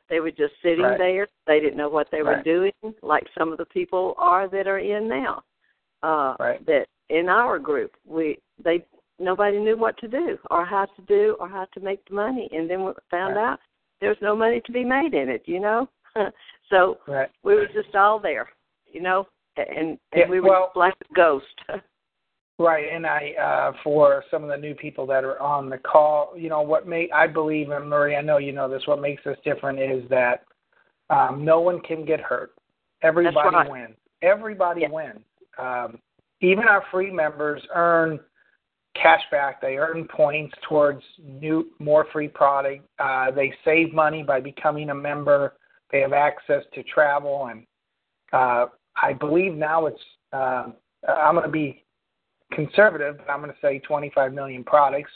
They 0.09 0.19
were 0.19 0.31
just 0.31 0.53
sitting 0.63 0.81
Right. 0.85 0.97
there. 0.97 1.27
They 1.45 1.59
didn't 1.59 1.77
know 1.77 1.87
what 1.87 2.09
they 2.11 2.23
were 2.23 2.41
doing, 2.41 2.71
like 3.03 3.27
some 3.37 3.51
of 3.51 3.59
the 3.59 3.65
people 3.67 4.15
are 4.17 4.47
that 4.47 4.67
are 4.67 4.79
in 4.79 5.07
now. 5.07 5.43
uh, 6.01 6.35
Right. 6.39 6.65
that 6.65 6.87
in 7.09 7.29
our 7.29 7.59
group 7.59 7.91
we 8.07 8.39
they 8.63 8.83
nobody 9.19 9.59
knew 9.59 9.77
what 9.77 9.97
to 9.99 10.07
do 10.07 10.39
or 10.49 10.65
how 10.65 10.85
to 10.85 11.01
do 11.03 11.35
or 11.39 11.47
how 11.47 11.65
to 11.73 11.79
make 11.81 12.03
the 12.05 12.15
money, 12.15 12.49
and 12.51 12.67
then 12.67 12.83
we 12.85 12.91
found 13.11 13.35
Right. 13.35 13.45
out 13.51 13.59
there's 14.01 14.19
no 14.21 14.35
money 14.35 14.61
to 14.61 14.71
be 14.71 14.83
made 14.83 15.13
in 15.13 15.29
it. 15.29 15.43
You 15.45 15.59
know, 15.59 15.87
so 16.71 16.97
Right. 17.05 17.29
we 17.43 17.53
were 17.53 17.67
just 17.67 17.93
all 17.95 18.17
there. 18.17 18.49
You 18.87 19.01
know, 19.01 19.27
and 19.57 19.69
and 19.77 19.99
Yeah, 20.15 20.27
we 20.27 20.39
were 20.39 20.49
well- 20.49 20.71
like 20.75 20.95
a 21.07 21.13
ghost. 21.13 21.55
Right, 22.61 22.87
and 22.91 23.05
I 23.05 23.31
uh 23.41 23.71
for 23.85 24.21
some 24.29 24.43
of 24.43 24.49
the 24.49 24.57
new 24.57 24.75
people 24.75 25.07
that 25.07 25.23
are 25.23 25.41
on 25.41 25.69
the 25.69 25.77
call, 25.77 26.33
you 26.35 26.49
know, 26.49 26.61
what 26.61 26.85
make 26.85 27.09
I 27.13 27.25
believe 27.25 27.69
and 27.69 27.89
Marie, 27.89 28.17
I 28.17 28.21
know 28.21 28.37
you 28.37 28.51
know 28.51 28.69
this, 28.69 28.85
what 28.85 28.99
makes 28.99 29.25
us 29.25 29.37
different 29.45 29.79
is 29.79 30.07
that 30.09 30.43
um 31.09 31.45
no 31.45 31.61
one 31.61 31.79
can 31.79 32.03
get 32.03 32.19
hurt. 32.19 32.51
Everybody 33.01 33.55
right. 33.55 33.71
wins. 33.71 33.95
Everybody 34.21 34.81
Yeah. 34.81 34.89
wins. 34.91 35.21
Um 35.57 35.99
even 36.41 36.65
our 36.65 36.83
free 36.91 37.09
members 37.11 37.61
earn 37.73 38.19
cash 38.93 39.21
back, 39.31 39.61
they 39.61 39.77
earn 39.77 40.05
points 40.09 40.53
towards 40.67 41.01
new 41.23 41.67
more 41.79 42.07
free 42.11 42.27
product. 42.27 42.85
Uh 42.99 43.31
they 43.31 43.53
save 43.63 43.93
money 43.93 44.21
by 44.21 44.41
becoming 44.41 44.89
a 44.89 44.95
member. 44.95 45.53
They 45.93 46.01
have 46.01 46.11
access 46.11 46.63
to 46.73 46.83
travel 46.83 47.47
and 47.49 47.65
uh 48.33 48.65
I 49.01 49.13
believe 49.13 49.53
now 49.53 49.85
it's 49.85 50.01
um 50.33 50.73
I'm 51.07 51.35
going 51.35 51.45
to 51.45 51.51
be 51.51 51.85
conservative, 52.51 53.17
but 53.17 53.29
I'm 53.31 53.41
going 53.41 53.51
to 53.51 53.57
say 53.61 53.79
25 53.79 54.33
million 54.33 54.63
products 54.63 55.11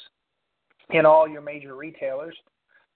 in 0.92 1.06
all 1.06 1.28
your 1.28 1.42
major 1.42 1.76
retailers 1.76 2.36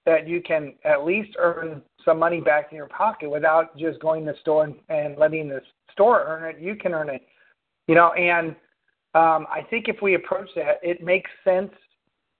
that 0.06 0.27
you 0.27 0.41
can 0.41 0.74
at 0.86 1.03
least 1.03 1.36
earn 1.38 1.82
some 2.06 2.17
money 2.17 2.39
back 2.39 2.67
in 2.72 2.77
your 2.77 2.88
pocket 2.88 3.29
without 3.29 3.77
just 3.77 4.00
going 4.00 4.25
to 4.25 4.32
the 4.32 4.38
store 4.39 4.63
and, 4.63 4.75
and 4.88 5.17
letting 5.17 5.50
the 5.50 5.62
store 5.91 6.24
earn 6.25 6.50
it. 6.50 6.62
You 6.62 6.75
can 6.75 6.94
earn 6.94 7.10
it, 7.10 7.22
you 7.88 7.96
know. 7.96 8.13
And 8.13 8.50
um, 9.13 9.46
I 9.51 9.65
think 9.70 9.89
if 9.89 9.98
we 10.01 10.15
approach 10.15 10.50
that, 10.56 10.79
it 10.82 11.03
makes 11.03 11.29
sense. 11.44 11.72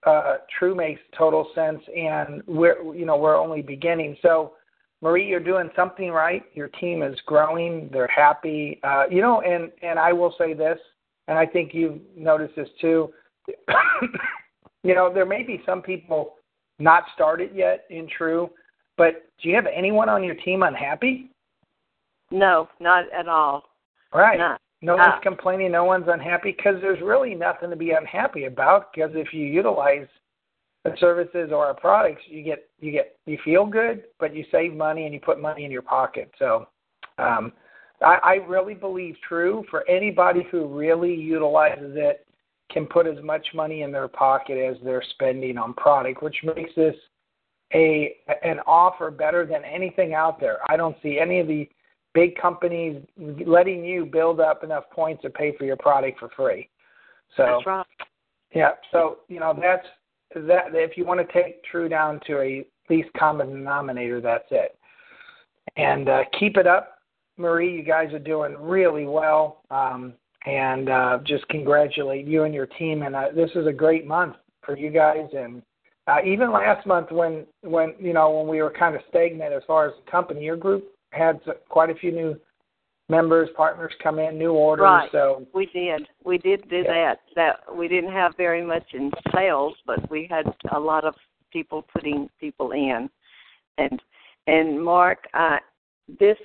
Uh, 0.06 0.38
true 0.58 0.76
makes 0.76 1.02
total 1.18 1.50
sense, 1.54 1.82
and 1.94 2.42
we're 2.48 2.96
you 2.96 3.06
know 3.06 3.18
we're 3.18 3.36
only 3.36 3.62
beginning. 3.62 4.16
So, 4.22 4.54
Marie, 5.02 5.28
you're 5.28 5.42
doing 5.42 5.70
something 5.76 6.12
right. 6.12 6.44
Your 6.54 6.70
team 6.70 7.04
is 7.04 7.20
growing. 7.26 7.90
They're 7.92 8.08
happy. 8.08 8.80
Uh, 8.84 9.06
you 9.10 9.22
know, 9.22 9.42
and 9.42 9.72
and 9.82 10.00
I 10.00 10.14
will 10.14 10.34
say 10.38 10.54
this 10.54 10.78
and 11.28 11.38
I 11.38 11.46
think 11.46 11.74
you've 11.74 12.00
noticed 12.16 12.56
this 12.56 12.70
too. 12.80 13.12
you 14.84 14.96
know, 14.96 15.14
there 15.14 15.26
may 15.26 15.44
be 15.44 15.62
some 15.66 15.82
people 15.82 16.36
not 16.80 17.04
started 17.14 17.52
yet 17.54 17.86
in 17.90 18.08
True, 18.18 18.50
but 18.98 19.26
do 19.42 19.50
you 19.50 19.56
have 19.56 19.66
anyone 19.74 20.10
on 20.10 20.24
your 20.24 20.36
team 20.36 20.64
unhappy? 20.64 21.30
no, 22.30 22.68
not 22.82 23.06
at 23.14 23.28
all. 23.28 23.64
Right. 24.14 24.38
Not. 24.38 24.60
No 24.82 24.96
one's 24.96 25.14
Ah. 25.16 25.20
complaining. 25.22 25.72
No 25.72 25.86
one's 25.86 26.08
unhappy 26.08 26.52
because 26.52 26.80
there's 26.82 27.02
really 27.02 27.34
nothing 27.34 27.70
to 27.70 27.76
be 27.76 27.92
unhappy 27.92 28.46
about. 28.46 28.94
Because 28.94 29.12
if 29.16 29.34
you 29.34 29.46
utilize 29.46 30.08
the 30.84 30.96
services 30.98 31.52
or 31.52 31.66
our 31.66 31.74
products, 31.74 32.22
you 32.28 32.44
get 32.44 32.70
you 32.80 32.92
get 32.92 33.18
you 33.26 33.38
feel 33.44 33.66
good, 33.66 34.04
but 34.20 34.36
you 34.36 34.46
save 34.52 34.74
money 34.76 35.06
and 35.06 35.14
you 35.14 35.20
put 35.20 35.40
money 35.40 35.66
in 35.66 35.72
your 35.72 35.82
pocket. 35.82 36.32
So, 36.38 36.68
um, 37.18 37.54
I, 38.02 38.18
I 38.24 38.34
really 38.48 38.74
believe 38.74 39.16
true 39.28 39.64
for 39.70 39.88
anybody 39.90 40.46
who 40.52 40.68
really 40.68 41.14
utilizes 41.14 41.94
it 41.96 42.26
can 42.72 42.86
put 42.86 43.08
as 43.08 43.24
much 43.24 43.46
money 43.54 43.82
in 43.82 43.92
their 43.92 44.08
pocket 44.08 44.58
as 44.58 44.78
they're 44.84 45.04
spending 45.12 45.58
on 45.58 45.74
product, 45.74 46.22
which 46.22 46.38
makes 46.44 46.72
this 46.76 46.96
a 47.74 48.16
an 48.44 48.60
offer 48.66 49.12
better 49.12 49.46
than 49.46 49.64
anything 49.66 50.14
out 50.14 50.40
there. 50.40 50.60
I 50.70 50.78
don't 50.78 50.96
see 51.02 51.20
any 51.20 51.40
of 51.40 51.48
the 51.48 51.70
big 52.14 52.36
companies 52.38 53.02
letting 53.46 53.84
you 53.84 54.06
build 54.06 54.40
up 54.40 54.64
enough 54.64 54.86
points 54.92 55.22
to 55.24 55.30
pay 55.30 55.56
for 55.58 55.66
your 55.66 55.78
product 55.78 56.20
for 56.20 56.30
free. 56.36 56.70
So 57.36 57.44
That's 57.44 57.66
right. 57.66 57.86
yeah, 58.54 58.72
so 58.92 59.20
you 59.28 59.40
know 59.40 59.58
that's 59.60 59.86
that. 60.34 60.74
If 60.74 60.98
you 60.98 61.06
want 61.06 61.26
to 61.26 61.34
take 61.34 61.64
True 61.64 61.90
down 61.90 62.20
to 62.28 62.40
a 62.40 62.66
least 62.90 63.10
common 63.18 63.50
denominator, 63.50 64.22
that's 64.22 64.48
it. 64.52 64.78
And 65.76 66.10
uh, 66.10 66.24
keep 66.40 66.58
it 66.58 66.66
up, 66.66 66.97
Marie. 67.38 67.76
You 67.76 67.84
guys 67.84 68.14
are 68.14 68.20
doing 68.20 68.56
really 68.60 69.06
well, 69.06 69.62
um, 69.72 70.14
and 70.46 70.90
uh, 70.90 71.20
just 71.24 71.48
congratulate 71.50 72.26
you 72.26 72.44
and 72.44 72.54
your 72.54 72.66
team. 72.66 73.04
And 73.04 73.16
uh, 73.16 73.28
this 73.36 73.50
is 73.56 73.68
a 73.68 73.74
great 73.74 74.08
month 74.08 74.36
for 74.64 74.78
you 74.78 74.90
guys. 74.90 75.28
And 75.36 75.62
uh, 76.08 76.18
even 76.26 76.52
last 76.52 76.86
month, 76.86 77.12
when 77.12 77.46
when 77.62 77.94
you 78.00 78.14
know 78.14 78.30
when 78.32 78.48
we 78.48 78.62
were 78.62 78.72
kind 78.72 78.96
of 78.96 79.02
stagnant 79.10 79.54
as 79.54 79.64
far 79.68 79.88
as 79.88 79.94
the 80.04 80.12
company, 80.12 80.44
your 80.44 80.58
group 80.58 80.86
had 81.12 81.40
quite 81.70 81.90
a 81.90 81.96
few 81.96 82.12
new 82.12 82.40
members, 83.10 83.50
partners 83.56 83.94
come 84.04 84.20
in, 84.20 84.38
new 84.38 84.52
orders. 84.52 84.84
Right. 84.84 85.10
So 85.12 85.46
We 85.54 85.68
did. 85.68 86.08
We 86.26 86.38
did 86.38 86.68
do 86.70 86.78
Yeah. 86.78 86.84
that. 86.84 87.20
That 87.36 87.76
we 87.76 87.88
didn't 87.88 88.12
have 88.12 88.36
very 88.36 88.64
much 88.64 88.94
in 88.94 89.12
sales, 89.34 89.76
but 89.86 90.10
we 90.10 90.28
had 90.30 90.54
a 90.72 90.80
lot 90.80 91.06
of 91.06 91.16
people 91.52 91.84
putting 91.94 92.30
people 92.40 92.72
in. 92.72 93.10
And 93.78 94.02
and 94.48 94.84
Mark, 94.84 95.28
I 95.34 95.60
this 96.20 96.38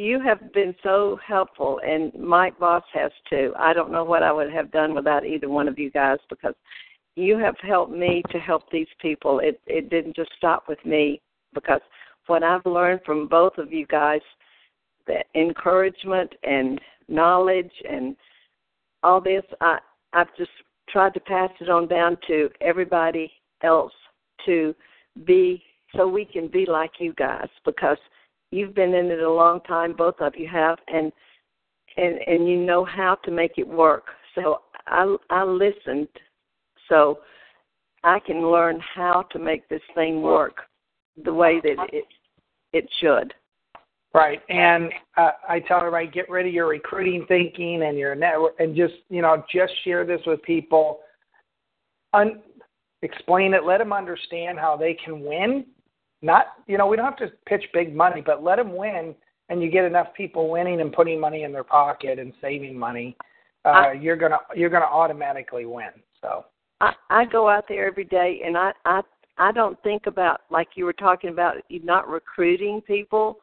you 0.00 0.18
have 0.20 0.52
been 0.54 0.74
so 0.82 1.18
helpful 1.26 1.78
and 1.86 2.12
Mike 2.18 2.58
Boss 2.58 2.82
has 2.94 3.12
too. 3.28 3.52
I 3.58 3.74
don't 3.74 3.92
know 3.92 4.02
what 4.02 4.22
I 4.22 4.32
would 4.32 4.50
have 4.50 4.72
done 4.72 4.94
without 4.94 5.26
either 5.26 5.50
one 5.50 5.68
of 5.68 5.78
you 5.78 5.90
guys 5.90 6.18
because 6.30 6.54
you 7.16 7.36
have 7.38 7.56
helped 7.60 7.92
me 7.92 8.22
to 8.30 8.38
help 8.38 8.70
these 8.70 8.88
people. 9.00 9.40
It 9.40 9.60
it 9.66 9.90
didn't 9.90 10.16
just 10.16 10.30
stop 10.38 10.68
with 10.68 10.82
me 10.86 11.20
because 11.52 11.82
what 12.28 12.42
I've 12.42 12.64
learned 12.64 13.00
from 13.04 13.28
both 13.28 13.58
of 13.58 13.72
you 13.72 13.86
guys 13.86 14.22
the 15.06 15.22
encouragement 15.34 16.32
and 16.44 16.80
knowledge 17.08 17.72
and 17.88 18.16
all 19.02 19.20
this 19.20 19.44
I 19.60 19.80
I've 20.14 20.34
just 20.38 20.50
tried 20.88 21.12
to 21.12 21.20
pass 21.20 21.50
it 21.60 21.68
on 21.68 21.88
down 21.88 22.16
to 22.26 22.48
everybody 22.62 23.30
else 23.62 23.92
to 24.46 24.74
be 25.24 25.62
so 25.94 26.08
we 26.08 26.24
can 26.24 26.48
be 26.48 26.64
like 26.64 26.92
you 27.00 27.12
guys 27.12 27.48
because 27.66 27.98
you've 28.50 28.74
been 28.74 28.94
in 28.94 29.06
it 29.06 29.20
a 29.20 29.30
long 29.30 29.60
time 29.62 29.94
both 29.96 30.16
of 30.20 30.34
you 30.36 30.48
have 30.48 30.78
and 30.88 31.12
and 31.96 32.18
and 32.26 32.48
you 32.48 32.56
know 32.56 32.84
how 32.84 33.16
to 33.24 33.30
make 33.30 33.58
it 33.58 33.66
work. 33.66 34.06
So 34.34 34.62
I 34.86 35.16
I 35.30 35.44
listened. 35.44 36.08
So 36.88 37.20
I 38.02 38.18
can 38.20 38.50
learn 38.50 38.80
how 38.94 39.22
to 39.32 39.38
make 39.38 39.68
this 39.68 39.82
thing 39.94 40.22
work 40.22 40.62
the 41.24 41.32
way 41.32 41.60
that 41.62 41.76
it 41.92 42.04
it 42.72 42.88
should. 43.00 43.34
Right, 44.12 44.40
and 44.48 44.90
uh, 45.16 45.30
I 45.48 45.60
tell 45.60 45.78
everybody 45.78 46.08
get 46.08 46.28
rid 46.28 46.46
of 46.46 46.52
your 46.52 46.66
recruiting 46.66 47.24
thinking 47.28 47.84
and 47.84 47.96
your 47.96 48.16
network, 48.16 48.54
and 48.58 48.74
just 48.74 48.94
you 49.08 49.22
know 49.22 49.44
just 49.52 49.72
share 49.84 50.04
this 50.04 50.20
with 50.26 50.42
people. 50.42 51.00
Un- 52.12 52.42
explain 53.02 53.54
it, 53.54 53.64
let 53.64 53.78
them 53.78 53.92
understand 53.92 54.58
how 54.58 54.76
they 54.76 54.94
can 54.94 55.20
win. 55.20 55.64
Not 56.22 56.46
you 56.66 56.76
know 56.78 56.86
we 56.86 56.96
don't 56.96 57.04
have 57.06 57.16
to 57.16 57.32
pitch 57.46 57.64
big 57.72 57.94
money, 57.94 58.20
but 58.24 58.42
let 58.42 58.56
them 58.56 58.76
win, 58.76 59.14
and 59.48 59.62
you 59.62 59.70
get 59.70 59.84
enough 59.84 60.08
people 60.14 60.50
winning 60.50 60.80
and 60.80 60.92
putting 60.92 61.18
money 61.18 61.42
in 61.44 61.52
their 61.52 61.64
pocket 61.64 62.18
and 62.18 62.32
saving 62.40 62.78
money. 62.78 63.16
Uh, 63.64 63.68
I- 63.68 63.92
you're 63.92 64.16
gonna 64.16 64.38
you're 64.54 64.70
gonna 64.70 64.84
automatically 64.84 65.64
win. 65.66 65.90
So 66.20 66.44
I, 66.80 66.92
I 67.08 67.24
go 67.24 67.48
out 67.48 67.66
there 67.68 67.86
every 67.86 68.04
day 68.04 68.42
and 68.44 68.56
I, 68.56 68.72
I 68.84 69.00
I 69.38 69.52
don't 69.52 69.82
think 69.82 70.06
about 70.06 70.42
like 70.50 70.68
you 70.74 70.84
were 70.84 70.92
talking 70.92 71.30
about 71.30 71.56
you 71.68 71.80
not 71.82 72.08
recruiting 72.08 72.80
people 72.82 73.38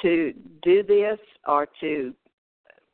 to 0.00 0.32
do 0.62 0.82
this 0.82 1.18
or 1.46 1.66
to 1.80 2.14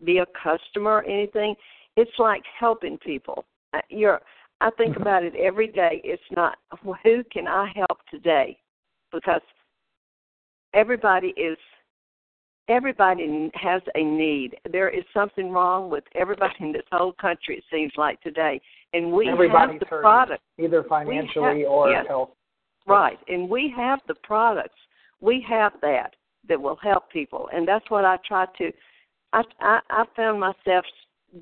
be 0.04 0.18
a 0.18 0.26
customer 0.42 0.90
or 0.92 1.04
anything. 1.04 1.54
It's 1.96 2.18
like 2.18 2.42
helping 2.58 2.96
people. 2.98 3.44
Uh, 3.74 3.80
You're 3.90 4.20
I 4.60 4.70
think 4.70 4.96
Mhm. 4.96 5.02
about 5.02 5.22
it 5.22 5.34
every 5.36 5.68
day. 5.68 6.00
It's 6.02 6.22
not 6.30 6.58
who 7.04 7.22
can 7.24 7.46
I 7.46 7.70
help 7.76 8.00
today? 8.10 8.58
Because 9.12 9.42
everybody 10.74 11.28
is 11.28 11.56
everybody 12.68 13.50
has 13.54 13.82
a 13.94 14.02
need. 14.02 14.56
There 14.70 14.88
is 14.88 15.04
something 15.14 15.50
wrong 15.50 15.90
with 15.90 16.04
everybody 16.14 16.54
in 16.60 16.72
this 16.72 16.82
whole 16.92 17.12
country. 17.12 17.56
It 17.58 17.64
seems 17.72 17.92
like 17.96 18.20
today, 18.20 18.60
and 18.92 19.12
we 19.12 19.28
everybody's 19.28 19.72
have 19.72 19.80
the 19.80 19.86
hurting, 19.86 20.02
product. 20.02 20.42
either 20.58 20.84
financially 20.84 21.64
or 21.64 21.90
yes. 21.90 22.06
health. 22.08 22.30
Right, 22.86 23.18
and 23.28 23.50
we 23.50 23.72
have 23.76 24.00
the 24.08 24.14
products. 24.14 24.78
We 25.20 25.44
have 25.48 25.72
that 25.82 26.14
that 26.48 26.60
will 26.60 26.78
help 26.82 27.10
people, 27.10 27.48
and 27.52 27.66
that's 27.68 27.88
what 27.90 28.04
I 28.04 28.16
try 28.26 28.46
to. 28.58 28.72
I 29.32 29.42
I, 29.60 29.80
I 29.90 30.04
found 30.16 30.40
myself 30.40 30.84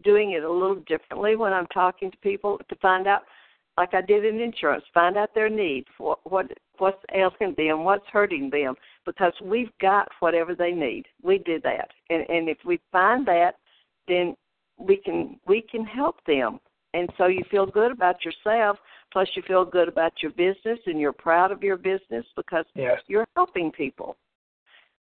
doing 0.02 0.32
it 0.32 0.42
a 0.42 0.50
little 0.52 0.82
differently 0.88 1.37
when 1.37 1.52
I'm 1.52 1.66
talking 1.68 2.11
to 2.11 2.16
people 2.18 2.58
to 2.68 2.76
find 2.76 3.06
out, 3.06 3.23
like 3.76 3.95
I 3.95 4.00
did 4.00 4.25
in 4.25 4.40
insurance, 4.40 4.85
find 4.95 5.16
out 5.16 5.35
their 5.35 5.50
needs, 5.50 5.88
what 5.99 6.18
what 6.25 6.47
what's 6.78 7.02
ailing 7.14 7.54
them, 7.56 7.85
what's 7.85 8.06
hurting 8.12 8.50
them, 8.50 8.75
because 9.04 9.33
we've 9.42 9.76
got 9.80 10.09
whatever 10.21 10.54
they 10.54 10.73
need. 10.73 11.04
We 11.23 11.38
did 11.38 11.62
that, 11.62 11.90
and 12.11 12.28
and 12.28 12.49
if 12.49 12.59
we 12.64 12.80
find 12.92 13.26
that, 13.26 13.56
then 14.09 14.37
we 14.78 14.97
can 14.97 15.38
we 15.47 15.62
can 15.62 15.85
help 15.85 16.16
them, 16.26 16.61
and 16.95 17.09
so 17.18 17.26
you 17.26 17.42
feel 17.50 17.66
good 17.66 17.92
about 17.92 18.25
yourself 18.25 18.78
Plus, 19.12 19.28
you 19.35 19.42
feel 19.47 19.64
good 19.64 19.88
about 19.88 20.12
your 20.23 20.33
business 20.33 20.78
and 20.87 21.00
you're 21.00 21.12
proud 21.12 21.52
of 21.52 21.62
your 21.62 21.76
business 21.76 22.26
because 22.37 22.66
Yes. 22.75 23.00
you're 23.06 23.26
helping 23.35 23.73
people. 23.73 24.16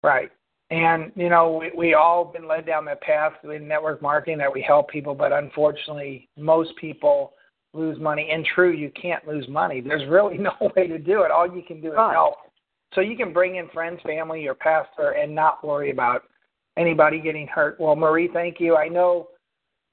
Right. 0.03 0.31
And 0.69 1.11
you 1.15 1.29
know, 1.29 1.57
we 1.57 1.71
we 1.75 1.93
all 1.93 2.25
been 2.25 2.47
led 2.47 2.65
down 2.65 2.85
that 2.85 3.01
path 3.01 3.33
in 3.43 3.67
network 3.67 4.01
marketing 4.01 4.37
that 4.39 4.51
we 4.51 4.61
help 4.61 4.89
people, 4.89 5.13
but 5.13 5.31
unfortunately, 5.31 6.29
most 6.37 6.75
people 6.77 7.33
lose 7.73 7.99
money. 7.99 8.29
And 8.31 8.45
true, 8.55 8.71
you 8.71 8.91
can't 8.99 9.27
lose 9.27 9.47
money. 9.47 9.81
There's 9.81 10.07
really 10.09 10.37
no 10.39 10.53
way 10.75 10.87
to 10.87 10.97
do 10.97 11.23
it. 11.23 11.31
All 11.31 11.47
you 11.53 11.63
can 11.63 11.81
do 11.81 11.89
is 11.89 11.95
Right. 11.95 12.13
help. 12.13 12.35
So 12.93 13.01
you 13.01 13.17
can 13.17 13.33
bring 13.33 13.55
in 13.55 13.67
friends, 13.69 13.99
family, 14.05 14.43
your 14.43 14.53
pastor, 14.53 15.11
and 15.11 15.33
not 15.33 15.65
worry 15.65 15.89
about 15.89 16.23
anybody 16.77 17.19
getting 17.19 17.47
hurt. 17.47 17.79
Well, 17.79 17.95
Marie, 17.95 18.29
thank 18.31 18.59
you. 18.59 18.75
I 18.75 18.87
know 18.87 19.29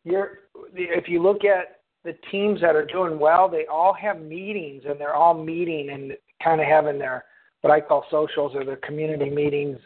you're. 0.05 0.41
If 0.75 1.09
you 1.09 1.23
look 1.23 1.45
at 1.45 1.81
the 2.05 2.15
teams 2.31 2.61
that 2.61 2.77
are 2.77 2.85
doing 2.85 3.19
well, 3.19 3.49
they 3.49 3.67
all 3.67 3.95
have 3.95 4.21
meetings, 4.21 4.83
and 4.87 5.01
they're 5.01 5.15
all 5.15 5.33
meeting 5.33 5.91
and 5.91 6.13
kind 6.43 6.61
of 6.61 6.67
having 6.67 6.99
their 6.99 7.25
what 7.63 7.73
I 7.73 7.81
call 7.81 8.05
socials 8.11 8.53
or 8.55 8.65
their 8.65 8.77
community 8.77 9.31
meetings 9.31 9.79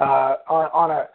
uh, 0.00 0.36
on, 0.48 0.70
on 0.72 0.90
a 0.90 1.08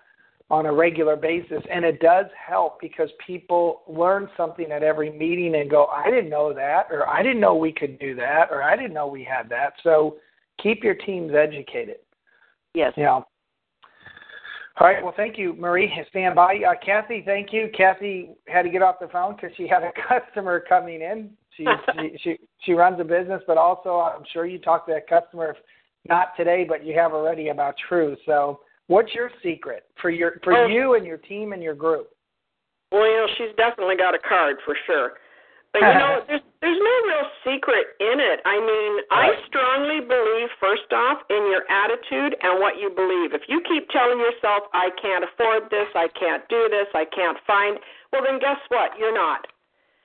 on 0.51 0.65
a 0.65 0.73
regular 0.73 1.15
basis, 1.15 1.61
and 1.71 1.85
it 1.85 1.99
does 1.99 2.25
help 2.35 2.81
because 2.81 3.09
people 3.25 3.83
learn 3.87 4.27
something 4.35 4.71
at 4.71 4.81
every 4.81 5.11
meeting 5.11 5.55
and 5.55 5.69
go, 5.69 5.85
"I 5.85 6.09
didn't 6.09 6.29
know 6.29 6.53
that," 6.53 6.87
or 6.91 7.07
"I 7.07 7.21
didn't 7.21 7.39
know 7.39 7.55
we 7.55 7.71
could 7.71 7.99
do 7.99 8.15
that," 8.15 8.49
or 8.51 8.63
"I 8.63 8.75
didn't 8.75 8.93
know 8.93 9.07
we 9.07 9.23
had 9.23 9.47
that." 9.49 9.73
So 9.83 10.17
keep 10.57 10.83
your 10.83 10.95
teams 10.95 11.33
educated. 11.35 11.99
Yes. 12.73 12.93
Yeah. 12.97 13.21
All 14.79 14.87
right. 14.87 15.03
Well, 15.03 15.13
thank 15.15 15.37
you, 15.37 15.53
Marie. 15.53 15.91
Stand 16.09 16.35
by. 16.35 16.55
Uh, 16.65 16.73
Kathy, 16.83 17.21
thank 17.25 17.51
you. 17.51 17.69
Kathy 17.75 18.29
had 18.47 18.61
to 18.61 18.69
get 18.69 18.81
off 18.81 18.95
the 19.01 19.09
phone 19.09 19.35
because 19.35 19.51
she 19.57 19.67
had 19.67 19.83
a 19.83 19.91
customer 20.07 20.59
coming 20.67 21.01
in. 21.01 21.31
She, 21.57 21.65
she 21.93 22.17
she 22.23 22.37
she 22.63 22.71
runs 22.71 22.99
a 23.01 23.03
business, 23.03 23.41
but 23.45 23.57
also 23.57 23.97
I'm 23.97 24.23
sure 24.31 24.45
you 24.45 24.57
talked 24.57 24.87
to 24.87 24.93
that 24.93 25.07
customer, 25.07 25.49
if 25.51 25.57
not 26.07 26.29
today, 26.37 26.65
but 26.67 26.85
you 26.85 26.95
have 26.97 27.11
already 27.11 27.49
about 27.49 27.75
True. 27.89 28.15
So, 28.25 28.61
what's 28.89 29.13
your 29.13 29.31
secret 29.41 29.85
for 30.01 30.09
your 30.09 30.41
for 30.43 30.51
Oh. 30.53 30.67
you 30.67 30.95
and 30.95 31.05
your 31.05 31.17
team 31.17 31.53
and 31.53 31.63
your 31.63 31.77
group? 31.77 32.09
Well, 32.91 33.05
you 33.05 33.17
know, 33.17 33.27
she's 33.37 33.55
definitely 33.55 33.95
got 33.95 34.13
a 34.17 34.19
card 34.19 34.57
for 34.65 34.75
sure. 34.85 35.13
But 35.71 35.85
you 35.85 35.93
know, 36.01 36.21
there's 36.27 36.41
there's 36.59 36.81
no 36.81 36.95
real 37.07 37.27
secret 37.45 37.85
in 38.01 38.17
it. 38.19 38.41
I 38.43 38.57
mean, 38.59 38.93
I 39.13 39.37
strongly 39.47 40.01
believe 40.01 40.49
first 40.59 40.89
off 40.91 41.21
in 41.29 41.47
your 41.53 41.63
attitude 41.69 42.35
and 42.41 42.59
what 42.59 42.81
you 42.81 42.89
believe. 42.89 43.31
If 43.37 43.45
you 43.47 43.61
keep 43.69 43.87
telling 43.93 44.19
yourself 44.19 44.65
I 44.73 44.89
can't 44.99 45.23
afford 45.23 45.69
this, 45.69 45.87
I 45.95 46.09
can't 46.19 46.43
do 46.49 46.67
this, 46.73 46.89
I 46.97 47.05
can't 47.05 47.37
find, 47.45 47.79
well 48.11 48.25
then 48.25 48.41
guess 48.41 48.59
what? 48.73 48.97
You're 48.97 49.13
not. 49.13 49.45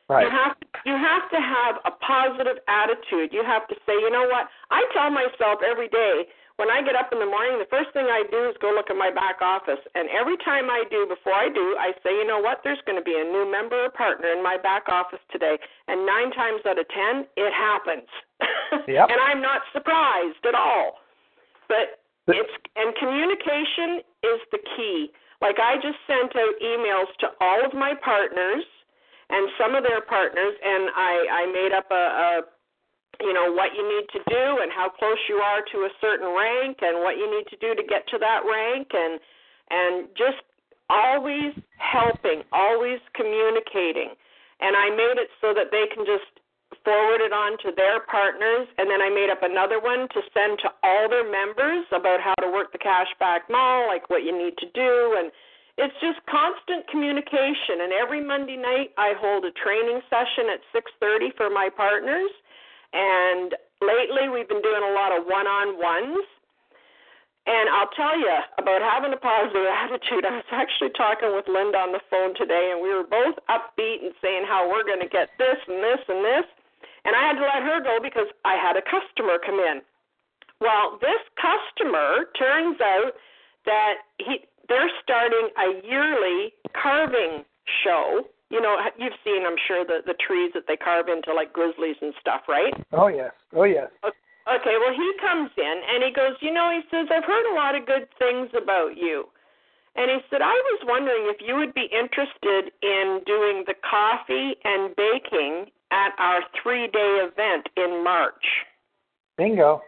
Right. 0.07 0.29
You 0.29 0.31
have 0.31 0.55
you 0.85 0.93
have 0.93 1.25
to 1.33 1.41
have 1.41 1.81
a 1.89 1.93
positive 2.05 2.61
attitude. 2.69 3.33
You 3.33 3.41
have 3.43 3.67
to 3.73 3.75
say, 3.89 3.97
you 3.97 4.13
know 4.13 4.29
what? 4.29 4.53
I 4.71 4.85
tell 4.93 5.09
myself 5.09 5.65
every 5.65 5.89
day 5.89 6.29
when 6.57 6.71
I 6.71 6.83
get 6.87 6.95
up 6.95 7.11
in 7.11 7.19
the 7.19 7.27
morning, 7.27 7.59
the 7.59 7.67
first 7.67 7.91
thing 7.93 8.07
I 8.07 8.23
do 8.31 8.47
is 8.49 8.55
go 8.63 8.71
look 8.71 8.87
at 8.91 8.95
my 8.97 9.11
back 9.11 9.43
office. 9.43 9.83
And 9.99 10.07
every 10.15 10.39
time 10.47 10.71
I 10.71 10.87
do, 10.91 11.03
before 11.11 11.35
I 11.35 11.51
do, 11.51 11.75
I 11.79 11.91
say, 12.07 12.15
you 12.15 12.27
know 12.27 12.39
what? 12.39 12.63
There's 12.63 12.79
going 12.87 12.99
to 12.99 13.03
be 13.03 13.19
a 13.19 13.27
new 13.27 13.43
member 13.51 13.75
or 13.87 13.91
partner 13.91 14.31
in 14.31 14.39
my 14.43 14.55
back 14.57 14.87
office 14.89 15.19
today. 15.35 15.59
And 15.89 16.07
nine 16.07 16.31
times 16.31 16.63
out 16.63 16.79
of 16.79 16.87
ten, 16.95 17.27
it 17.37 17.53
happens. 17.53 18.09
Yep. 18.91 19.07
and 19.09 19.21
I'm 19.23 19.41
not 19.41 19.63
surprised 19.73 20.43
at 20.47 20.55
all. 20.55 20.99
But 21.69 22.03
But- 22.27 22.37
it's 22.37 22.55
and 22.77 22.95
communication 22.97 24.03
is 24.23 24.41
the 24.51 24.59
key. 24.77 25.11
Like 25.41 25.59
I 25.63 25.77
just 25.77 25.99
sent 26.07 26.35
out 26.37 26.55
emails 26.63 27.11
to 27.21 27.29
all 27.41 27.65
of 27.65 27.73
my 27.75 27.95
partners 28.03 28.65
and 29.31 29.49
some 29.59 29.75
of 29.75 29.85
their 29.85 30.01
partners, 30.03 30.55
and 30.63 30.91
I 30.97 31.13
I 31.31 31.43
made 31.53 31.73
up 31.73 31.87
a, 31.91 31.95
a 31.95 32.29
you 33.21 33.33
know 33.33 33.53
what 33.53 33.75
you 33.77 33.85
need 33.85 34.07
to 34.13 34.21
do 34.27 34.45
and 34.63 34.73
how 34.73 34.89
close 34.89 35.19
you 35.29 35.37
are 35.37 35.63
to 35.73 35.79
a 35.87 35.91
certain 36.01 36.29
rank 36.35 36.79
and 36.83 37.03
what 37.03 37.17
you 37.17 37.31
need 37.31 37.47
to 37.51 37.59
do 37.59 37.75
to 37.75 37.85
get 37.87 38.07
to 38.09 38.19
that 38.19 38.43
rank 38.47 38.89
and 38.93 39.21
and 39.71 40.09
just 40.17 40.43
always 40.91 41.57
helping, 41.79 42.45
always 42.53 43.01
communicating. 43.15 44.13
And 44.61 44.77
I 44.77 44.91
made 44.91 45.17
it 45.17 45.29
so 45.41 45.55
that 45.55 45.73
they 45.73 45.89
can 45.93 46.05
just 46.05 46.29
forward 46.85 47.25
it 47.25 47.33
on 47.33 47.57
to 47.65 47.73
their 47.73 48.01
partners. 48.05 48.69
And 48.77 48.91
then 48.91 49.01
I 49.01 49.09
made 49.09 49.31
up 49.33 49.43
another 49.43 49.81
one 49.81 50.09
to 50.13 50.21
send 50.33 50.61
to 50.65 50.69
all 50.85 51.09
their 51.09 51.25
members 51.25 51.87
about 51.93 52.21
how 52.21 52.37
to 52.45 52.53
work 52.53 52.73
the 52.73 52.83
cashback 52.83 53.49
mall, 53.49 53.89
like 53.89 54.11
what 54.11 54.23
you 54.23 54.37
need 54.37 54.57
to 54.59 54.69
do. 54.75 55.17
And 55.19 55.33
it's 55.77 55.97
just 55.99 56.21
constant 56.29 56.87
communication. 56.89 57.83
And 57.83 57.93
every 57.93 58.23
Monday 58.23 58.57
night 58.57 58.93
I 58.97 59.17
hold 59.19 59.45
a 59.45 59.53
training 59.59 60.01
session 60.13 60.53
at 60.53 60.61
6:30 60.71 61.35
for 61.37 61.51
my 61.51 61.69
partners 61.73 62.31
and 62.95 63.55
lately 63.83 64.31
we've 64.31 64.49
been 64.49 64.63
doing 64.63 64.83
a 64.83 64.95
lot 64.95 65.11
of 65.11 65.27
one-on-ones 65.27 66.25
and 67.45 67.69
I'll 67.69 67.93
tell 67.93 68.17
you 68.17 68.33
about 68.57 68.81
having 68.81 69.13
a 69.13 69.21
positive 69.21 69.69
attitude. 69.85 70.25
I 70.25 70.41
was 70.41 70.49
actually 70.53 70.97
talking 70.97 71.37
with 71.37 71.45
Linda 71.45 71.77
on 71.77 71.93
the 71.93 72.01
phone 72.09 72.33
today, 72.33 72.73
and 72.73 72.81
we 72.81 72.89
were 72.89 73.05
both 73.05 73.37
upbeat 73.53 74.01
and 74.01 74.17
saying 74.25 74.49
how 74.49 74.65
we're 74.65 74.85
going 74.85 75.05
to 75.05 75.13
get 75.13 75.29
this 75.37 75.61
and 75.69 75.85
this 75.85 76.01
and 76.09 76.25
this. 76.25 76.49
And 77.05 77.13
I 77.13 77.21
had 77.29 77.37
to 77.37 77.45
let 77.45 77.61
her 77.61 77.85
go 77.85 78.01
because 78.01 78.33
I 78.49 78.57
had 78.57 78.81
a 78.81 78.85
customer 78.89 79.37
come 79.37 79.61
in. 79.61 79.85
Well, 80.61 80.97
this 81.05 81.21
customer 81.37 82.33
turns 82.39 82.81
out 82.81 83.13
that 83.67 84.09
he 84.17 84.49
they're 84.69 84.91
starting 85.03 85.53
a 85.61 85.87
yearly 85.87 86.55
carving 86.73 87.45
show. 87.85 88.25
You 88.51 88.61
know, 88.61 88.77
you've 88.99 89.17
seen, 89.25 89.47
I'm 89.47 89.59
sure, 89.67 89.85
the 89.85 90.01
the 90.07 90.15
trees 90.15 90.53
that 90.55 90.65
they 90.69 90.77
carve 90.77 91.09
into 91.09 91.33
like 91.35 91.53
grizzlies 91.53 91.97
and 92.01 92.15
stuff, 92.21 92.43
right? 92.49 92.75
Oh 92.93 93.09
yes. 93.09 93.33
Oh 93.55 93.65
yes. 93.65 93.91
Okay, 94.45 94.77
well, 94.77 94.93
he 94.93 95.09
comes 95.25 95.51
in 95.57 95.77
and 95.89 96.05
he 96.05 96.13
goes, 96.13 96.37
You 96.41 96.53
know, 96.53 96.69
he 96.69 96.85
says, 96.91 97.09
I've 97.11 97.25
heard 97.25 97.49
a 97.51 97.57
lot 97.57 97.75
of 97.75 97.87
good 97.87 98.07
things 98.19 98.51
about 98.53 98.97
you. 98.97 99.25
And 99.97 100.11
he 100.11 100.19
said, 100.29 100.43
I 100.43 100.53
was 100.53 100.81
wondering 100.85 101.31
if 101.33 101.39
you 101.41 101.57
would 101.57 101.73
be 101.73 101.89
interested 101.89 102.73
in 102.83 103.21
doing 103.25 103.65
the 103.67 103.75
coffee 103.89 104.57
and 104.65 104.95
baking 104.97 105.71
at 105.93 106.11
our 106.19 106.41
three 106.63 106.89
day 106.89 107.25
event 107.25 107.69
in 107.77 108.03
March. 108.05 108.45
Bingo. 109.39 109.81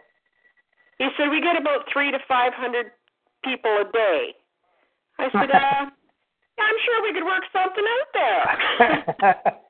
He 0.97 1.07
said, 1.17 1.29
We 1.29 1.41
get 1.41 1.59
about 1.59 1.85
three 1.91 2.11
to 2.11 2.17
500 2.27 2.91
people 3.43 3.71
a 3.81 3.91
day. 3.91 4.33
I 5.19 5.29
said, 5.31 5.51
uh, 5.53 5.85
I'm 6.59 6.77
sure 6.85 6.97
we 7.03 7.13
could 7.13 7.25
work 7.25 7.45
something 7.53 7.85
out 7.85 8.09
there. 8.13 9.55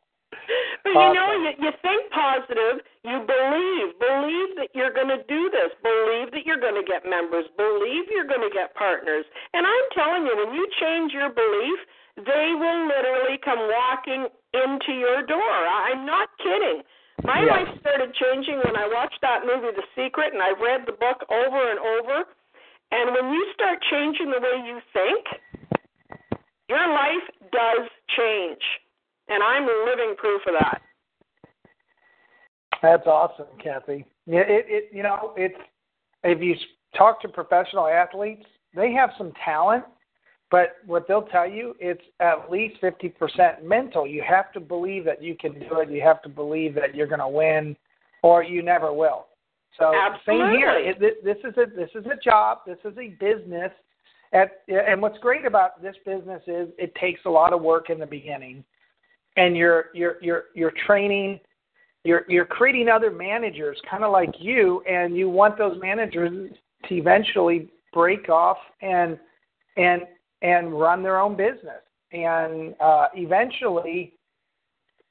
But 0.84 0.96
you 0.96 1.12
know, 1.12 1.30
you, 1.44 1.52
you 1.60 1.72
think 1.84 2.08
positive, 2.16 2.80
you 3.04 3.20
believe, 3.28 3.88
believe 4.00 4.56
that 4.56 4.72
you're 4.72 4.96
going 4.96 5.12
to 5.12 5.20
do 5.28 5.52
this, 5.52 5.76
believe 5.84 6.32
that 6.32 6.48
you're 6.48 6.62
going 6.62 6.80
to 6.80 6.88
get 6.88 7.04
members, 7.04 7.44
believe 7.60 8.08
you're 8.08 8.28
going 8.30 8.46
to 8.48 8.54
get 8.56 8.72
partners. 8.76 9.28
And 9.52 9.68
I'm 9.68 9.88
telling 9.92 10.24
you, 10.24 10.32
when 10.40 10.56
you 10.56 10.64
change 10.80 11.12
your 11.12 11.28
belief, 11.36 11.80
they 12.24 12.56
will 12.56 12.88
literally 12.88 13.36
come 13.44 13.60
walking 13.60 14.32
into 14.56 14.96
your 14.96 15.20
door. 15.28 15.44
I- 15.68 15.92
I'm 15.92 16.06
not 16.08 16.32
kidding. 16.40 16.80
My 17.28 17.44
Yes. 17.44 17.52
life 17.52 17.72
started 17.84 18.16
changing 18.16 18.64
when 18.64 18.78
I 18.80 18.88
watched 18.88 19.20
that 19.22 19.44
movie, 19.44 19.76
The 19.76 19.84
Secret, 20.00 20.32
and 20.32 20.40
I've 20.42 20.62
read 20.64 20.86
the 20.88 20.96
book 20.96 21.28
over 21.28 21.62
and 21.68 21.80
over. 21.84 22.24
And 22.96 23.12
when 23.12 23.34
you 23.36 23.44
start 23.54 23.84
changing 23.92 24.32
the 24.32 24.40
way 24.40 24.64
you 24.64 24.80
think, 24.96 25.28
your 26.70 26.88
life 26.90 27.28
does 27.52 27.88
change. 28.18 28.62
And 29.30 29.44
I'm 29.44 29.68
living 29.86 30.16
proof 30.18 30.42
of 30.48 30.54
that. 30.60 30.82
That's 32.82 33.06
awesome, 33.08 33.48
Kathy. 33.62 34.06
Yeah, 34.26 34.42
it, 34.42 34.66
it 34.68 34.90
you 34.94 35.04
know 35.04 35.34
it's 35.36 35.58
if 36.24 36.42
you 36.42 36.56
talk 36.98 37.22
to 37.22 37.28
professional 37.28 37.88
athletes, 37.88 38.46
they 38.76 38.92
have 38.94 39.10
some 39.18 39.34
talent, 39.44 39.84
but 40.52 40.78
what 40.86 41.08
they'll 41.08 41.24
tell 41.24 41.50
you 41.50 41.76
it's 41.80 42.04
at 42.20 42.50
least 42.50 42.76
fifty 42.80 43.10
percent 43.10 43.66
mental. 43.66 44.06
You 44.06 44.24
have 44.28 44.52
to 44.54 44.60
believe 44.60 45.06
that 45.06 45.22
you 45.22 45.36
can 45.36 45.54
do 45.54 45.80
it. 45.80 45.90
You 45.90 46.02
have 46.02 46.22
to 46.22 46.30
believe 46.30 46.76
that 46.76 46.96
you're 46.96 47.08
going 47.08 47.20
to 47.20 47.28
win, 47.28 47.76
or 48.22 48.44
you 48.44 48.62
never 48.62 48.94
will. 48.94 49.26
So 49.80 49.92
same 50.26 50.38
here. 50.52 50.70
Absolutely. 50.70 51.08
It, 51.08 51.24
this 51.26 51.38
is 51.44 51.58
a 51.58 51.76
this 51.76 51.90
is 51.96 52.06
a 52.06 52.18
job. 52.24 52.60
This 52.66 52.80
is 52.86 52.98
a 52.98 53.10
business. 53.20 53.72
At, 54.34 54.62
and 54.68 55.02
what's 55.02 55.18
great 55.20 55.46
about 55.46 55.82
this 55.82 55.96
business 56.06 56.42
is 56.48 56.70
it 56.78 56.94
takes 56.96 57.22
a 57.26 57.30
lot 57.30 57.54
of 57.54 57.62
work 57.62 57.90
in 57.90 58.00
the 58.00 58.06
beginning, 58.06 58.64
and 59.38 59.56
you're 59.56 59.86
you're 59.94 60.18
you're 60.22 60.44
you're 60.54 60.74
training 60.86 61.40
you're 62.04 62.24
you're 62.28 62.46
creating 62.46 62.88
other 62.90 63.12
managers 63.12 63.80
kind 63.90 64.04
of 64.04 64.12
like 64.12 64.34
you 64.40 64.82
and 64.90 65.16
you 65.16 65.30
want 65.30 65.58
those 65.58 65.78
managers 65.82 66.52
to 66.88 66.96
eventually 66.96 67.70
break 67.94 68.30
off 68.30 68.58
and 68.82 69.20
and 69.76 70.04
and 70.42 70.80
run 70.80 71.04
their 71.04 71.20
own 71.20 71.36
business. 71.36 71.82
And 72.12 72.76
uh 72.80 73.08
eventually 73.14 74.14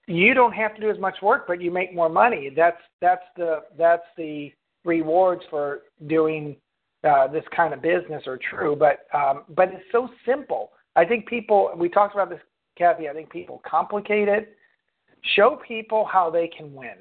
you 0.07 0.35
don't 0.35 0.53
have 0.53 0.75
to 0.75 0.81
do 0.81 0.91
as 0.91 0.99
much 0.99 1.17
work 1.23 1.47
but 1.47 1.61
you 1.61 1.71
make 1.71 1.95
more 1.95 2.09
money. 2.09 2.51
That's 2.55 2.81
that's 3.01 3.25
the 3.37 3.65
that's 3.77 4.07
the 4.17 4.53
rewards 4.85 5.43
for 5.51 5.81
doing 6.07 6.57
uh 7.07 7.27
this 7.27 7.45
kind 7.55 7.73
of 7.73 7.83
business 7.83 8.23
are 8.27 8.39
true 8.51 8.77
but 8.77 9.07
um 9.17 9.45
but 9.55 9.69
it's 9.69 9.85
so 9.93 10.09
simple 10.27 10.73
i 10.97 11.05
think 11.05 11.27
people 11.27 11.71
we 11.77 11.89
talked 11.89 12.15
about 12.15 12.31
this 12.31 12.41
kathy 12.77 13.09
i 13.09 13.13
think 13.13 13.31
people 13.31 13.61
complicate 13.67 14.29
it 14.29 14.57
show 15.35 15.59
people 15.67 16.09
how 16.11 16.31
they 16.31 16.49
can 16.49 16.73
win. 16.73 16.95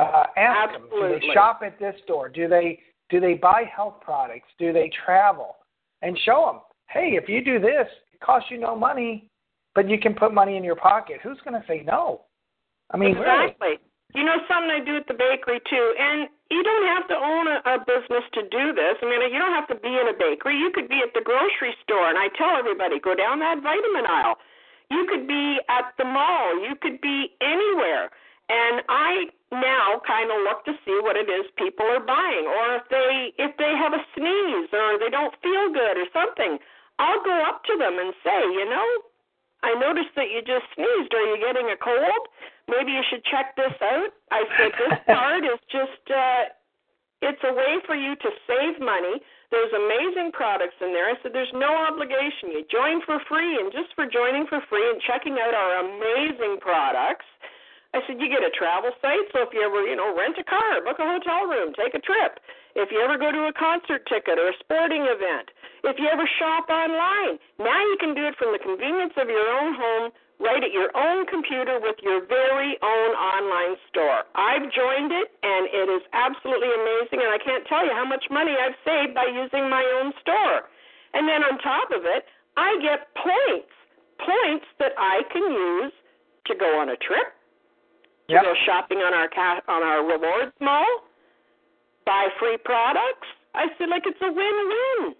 Uh, 0.00 0.24
ask 0.36 0.72
them, 0.72 0.82
do 0.82 0.96
Absolutely. 0.96 1.28
they 1.28 1.34
shop 1.34 1.60
at 1.64 1.78
this 1.78 1.94
store? 2.04 2.28
Do 2.28 2.48
they 2.48 2.78
do 3.10 3.20
they 3.20 3.34
buy 3.34 3.64
health 3.74 4.00
products? 4.00 4.48
Do 4.58 4.72
they 4.72 4.90
travel? 5.04 5.56
and 6.02 6.18
show 6.26 6.50
them, 6.52 6.60
hey, 6.90 7.16
if 7.20 7.30
you 7.30 7.42
do 7.42 7.58
this, 7.58 7.86
it 8.12 8.20
costs 8.20 8.50
you 8.50 8.58
no 8.58 8.76
money, 8.76 9.30
but 9.74 9.88
you 9.88 9.98
can 9.98 10.12
put 10.12 10.34
money 10.34 10.58
in 10.58 10.62
your 10.62 10.76
pocket. 10.76 11.16
Who's 11.22 11.38
going 11.42 11.58
to 11.58 11.66
say 11.66 11.82
no? 11.84 12.22
I 12.90 12.98
mean, 12.98 13.16
exactly. 13.16 13.66
Really? 13.68 13.78
You 14.14 14.22
know, 14.22 14.38
something 14.46 14.70
I 14.70 14.78
do 14.78 14.94
at 14.96 15.10
the 15.10 15.18
bakery 15.18 15.58
too, 15.66 15.86
and 15.98 16.30
you 16.50 16.62
don't 16.62 16.86
have 16.86 17.06
to 17.10 17.16
own 17.18 17.50
a, 17.50 17.58
a 17.66 17.76
business 17.82 18.22
to 18.38 18.46
do 18.46 18.70
this. 18.70 18.94
I 19.02 19.10
mean, 19.10 19.20
you 19.26 19.42
don't 19.42 19.54
have 19.54 19.66
to 19.74 19.78
be 19.78 19.90
in 19.90 20.06
a 20.06 20.14
bakery. 20.14 20.54
You 20.54 20.70
could 20.70 20.88
be 20.88 21.02
at 21.02 21.10
the 21.18 21.24
grocery 21.24 21.74
store, 21.82 22.08
and 22.08 22.18
I 22.18 22.30
tell 22.38 22.54
everybody, 22.54 23.02
go 23.02 23.14
down 23.18 23.42
that 23.42 23.58
vitamin 23.58 24.06
aisle. 24.06 24.38
You 24.90 25.06
could 25.10 25.26
be 25.26 25.58
at 25.66 25.98
the 25.98 26.06
mall. 26.06 26.62
You 26.62 26.78
could 26.78 27.00
be 27.00 27.34
anywhere. 27.42 28.14
And 28.46 28.86
I 28.88 29.34
now 29.50 29.98
kind 30.06 30.30
of 30.30 30.46
look 30.46 30.64
to 30.68 30.78
see 30.84 30.94
what 31.02 31.16
it 31.16 31.26
is 31.26 31.50
people 31.56 31.86
are 31.86 32.04
buying, 32.04 32.46
or 32.46 32.76
if 32.78 32.84
they 32.92 33.32
if 33.38 33.56
they 33.56 33.72
have 33.74 33.94
a 33.94 34.02
sneeze 34.14 34.70
or 34.70 34.98
they 35.00 35.10
don't 35.10 35.34
feel 35.42 35.72
good 35.72 35.96
or 35.98 36.06
something. 36.12 36.58
I'll 36.98 37.24
go 37.24 37.34
up 37.50 37.64
to 37.66 37.74
them 37.74 37.98
and 37.98 38.14
say, 38.22 38.38
you 38.54 38.70
know, 38.70 38.86
I 39.64 39.72
noticed 39.80 40.12
that 40.14 40.28
you 40.28 40.44
just 40.44 40.68
sneezed. 40.76 41.12
Are 41.16 41.26
you 41.32 41.40
getting 41.40 41.72
a 41.72 41.78
cold? 41.80 42.28
maybe 42.68 42.92
you 42.92 43.04
should 43.08 43.24
check 43.24 43.56
this 43.56 43.74
out. 43.80 44.12
I 44.30 44.44
said, 44.56 44.70
this 44.80 44.98
card 45.06 45.44
is 45.44 45.60
just, 45.68 46.04
uh, 46.08 46.52
it's 47.22 47.40
a 47.44 47.52
way 47.52 47.80
for 47.86 47.96
you 47.96 48.16
to 48.16 48.30
save 48.48 48.80
money. 48.80 49.20
There's 49.52 49.72
amazing 49.72 50.32
products 50.34 50.74
in 50.82 50.90
there. 50.90 51.06
I 51.06 51.14
said, 51.22 51.30
there's 51.32 51.52
no 51.54 51.70
obligation. 51.70 52.50
You 52.50 52.66
join 52.66 53.04
for 53.06 53.20
free, 53.28 53.60
and 53.60 53.70
just 53.70 53.94
for 53.94 54.08
joining 54.08 54.50
for 54.50 54.60
free 54.66 54.84
and 54.90 54.98
checking 55.04 55.38
out 55.38 55.54
our 55.54 55.84
amazing 55.84 56.58
products, 56.58 57.28
I 57.94 58.02
said, 58.10 58.18
you 58.18 58.26
get 58.26 58.42
a 58.42 58.50
travel 58.50 58.90
site, 58.98 59.30
so 59.30 59.46
if 59.46 59.54
you 59.54 59.62
ever, 59.62 59.86
you 59.86 59.94
know, 59.94 60.10
rent 60.10 60.34
a 60.34 60.42
car, 60.42 60.82
book 60.82 60.98
a 60.98 61.06
hotel 61.06 61.46
room, 61.46 61.70
take 61.78 61.94
a 61.94 62.02
trip. 62.02 62.42
If 62.74 62.90
you 62.90 62.98
ever 62.98 63.14
go 63.14 63.30
to 63.30 63.46
a 63.46 63.54
concert 63.54 64.02
ticket 64.10 64.34
or 64.34 64.50
a 64.50 64.56
sporting 64.58 65.06
event, 65.06 65.53
if 65.90 65.98
you 65.98 66.08
ever 66.08 66.24
shop 66.38 66.68
online, 66.70 67.36
now 67.58 67.80
you 67.92 67.96
can 68.00 68.14
do 68.14 68.24
it 68.24 68.34
from 68.38 68.52
the 68.52 68.62
convenience 68.62 69.12
of 69.16 69.28
your 69.28 69.44
own 69.44 69.74
home 69.76 70.12
right 70.40 70.62
at 70.62 70.72
your 70.72 70.90
own 70.96 71.26
computer 71.26 71.78
with 71.78 71.96
your 72.02 72.26
very 72.26 72.74
own 72.82 73.10
online 73.14 73.76
store. 73.88 74.26
I've 74.34 74.66
joined 74.72 75.12
it 75.12 75.30
and 75.42 75.68
it 75.70 75.88
is 75.92 76.02
absolutely 76.12 76.72
amazing 76.72 77.22
and 77.22 77.30
I 77.30 77.38
can't 77.38 77.62
tell 77.66 77.86
you 77.86 77.92
how 77.94 78.04
much 78.04 78.26
money 78.30 78.52
I've 78.56 78.74
saved 78.82 79.14
by 79.14 79.30
using 79.30 79.70
my 79.70 79.84
own 80.00 80.12
store. 80.20 80.66
And 81.14 81.28
then 81.28 81.44
on 81.46 81.58
top 81.62 81.94
of 81.94 82.02
it, 82.02 82.26
I 82.56 82.74
get 82.82 83.14
points, 83.14 83.70
points 84.18 84.66
that 84.78 84.92
I 84.98 85.22
can 85.30 85.42
use 85.42 85.94
to 86.46 86.54
go 86.54 86.80
on 86.80 86.90
a 86.90 86.98
trip, 86.98 87.30
to 88.28 88.34
yep. 88.34 88.42
go 88.42 88.54
shopping 88.66 88.98
on 88.98 89.14
our 89.14 89.28
ca- 89.28 89.62
on 89.68 89.82
our 89.82 90.02
rewards 90.02 90.52
mall, 90.60 91.06
buy 92.06 92.28
free 92.38 92.58
products. 92.64 93.26
I 93.54 93.70
feel 93.78 93.88
like 93.88 94.02
it's 94.06 94.20
a 94.20 94.32
win-win. 94.32 95.14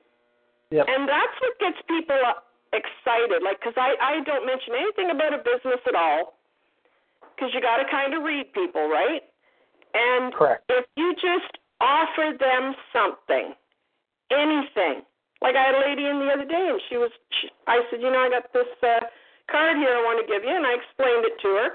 Yep. 0.70 0.86
And 0.88 1.08
that's 1.08 1.36
what 1.40 1.58
gets 1.60 1.78
people 1.88 2.16
excited, 2.72 3.42
like 3.42 3.60
because 3.60 3.76
I 3.76 3.94
I 4.00 4.24
don't 4.24 4.46
mention 4.46 4.74
anything 4.74 5.10
about 5.10 5.34
a 5.34 5.38
business 5.38 5.80
at 5.86 5.94
all, 5.94 6.38
because 7.34 7.54
you 7.54 7.60
got 7.60 7.78
to 7.78 7.86
kind 7.90 8.14
of 8.14 8.22
read 8.22 8.52
people, 8.52 8.88
right? 8.88 9.22
And 9.94 10.34
Correct. 10.34 10.64
if 10.68 10.86
you 10.96 11.14
just 11.14 11.54
offer 11.80 12.34
them 12.34 12.74
something, 12.90 13.54
anything, 14.30 15.06
like 15.42 15.54
I 15.54 15.70
had 15.70 15.74
a 15.78 15.82
lady 15.86 16.06
in 16.06 16.18
the 16.18 16.30
other 16.34 16.48
day, 16.48 16.66
and 16.72 16.80
she 16.90 16.96
was, 16.96 17.10
she, 17.38 17.46
I 17.68 17.82
said, 17.90 18.02
you 18.02 18.10
know, 18.10 18.18
I 18.18 18.30
got 18.30 18.50
this 18.52 18.66
uh, 18.82 19.06
card 19.50 19.76
here 19.78 19.94
I 19.94 20.02
want 20.02 20.18
to 20.18 20.26
give 20.26 20.42
you, 20.42 20.50
and 20.50 20.66
I 20.66 20.74
explained 20.74 21.24
it 21.30 21.38
to 21.46 21.50
her. 21.62 21.68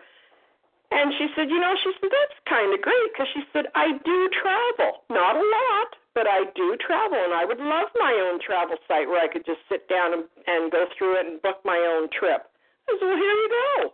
And 0.92 1.14
she 1.22 1.30
said, 1.38 1.54
you 1.54 1.62
know, 1.62 1.76
she 1.86 1.94
said, 2.02 2.10
that's 2.10 2.40
kind 2.50 2.74
of 2.74 2.82
great 2.82 3.14
because 3.14 3.30
she 3.32 3.46
said, 3.54 3.70
I 3.76 3.94
do 4.04 4.18
travel. 4.42 5.06
Not 5.14 5.38
a 5.38 5.46
lot, 5.46 5.90
but 6.16 6.28
I 6.28 6.46
do 6.56 6.78
travel, 6.86 7.18
and 7.24 7.34
I 7.34 7.46
would 7.46 7.60
love 7.60 7.88
my 7.96 8.14
own 8.30 8.40
travel 8.46 8.78
site 8.88 9.08
where 9.08 9.24
I 9.24 9.32
could 9.32 9.46
just 9.46 9.60
sit 9.70 9.88
down 9.88 10.14
and, 10.14 10.24
and 10.48 10.72
go 10.72 10.86
through 10.98 11.20
it 11.20 11.26
and 11.28 11.42
book 11.42 11.58
my 11.64 11.78
own 11.78 12.10
trip. 12.18 12.50
I 12.90 12.98
said, 13.00 13.06
well, 13.06 13.18
here 13.18 13.26
you 13.26 13.50
go. 13.50 13.94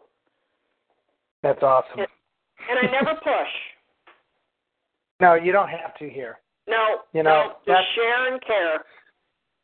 That's 1.44 1.62
awesome. 1.62 2.00
And, 2.00 2.08
and 2.70 2.88
I 2.88 2.92
never 2.92 3.20
push. 3.20 3.54
no, 5.20 5.36
you 5.36 5.52
don't 5.52 5.70
have 5.70 5.96
to 6.00 6.10
here. 6.10 6.40
No, 6.68 7.02
You 7.14 7.22
know, 7.24 7.54
no, 7.68 7.74
just 7.74 7.88
share 7.96 8.34
and 8.34 8.42
care. 8.42 8.84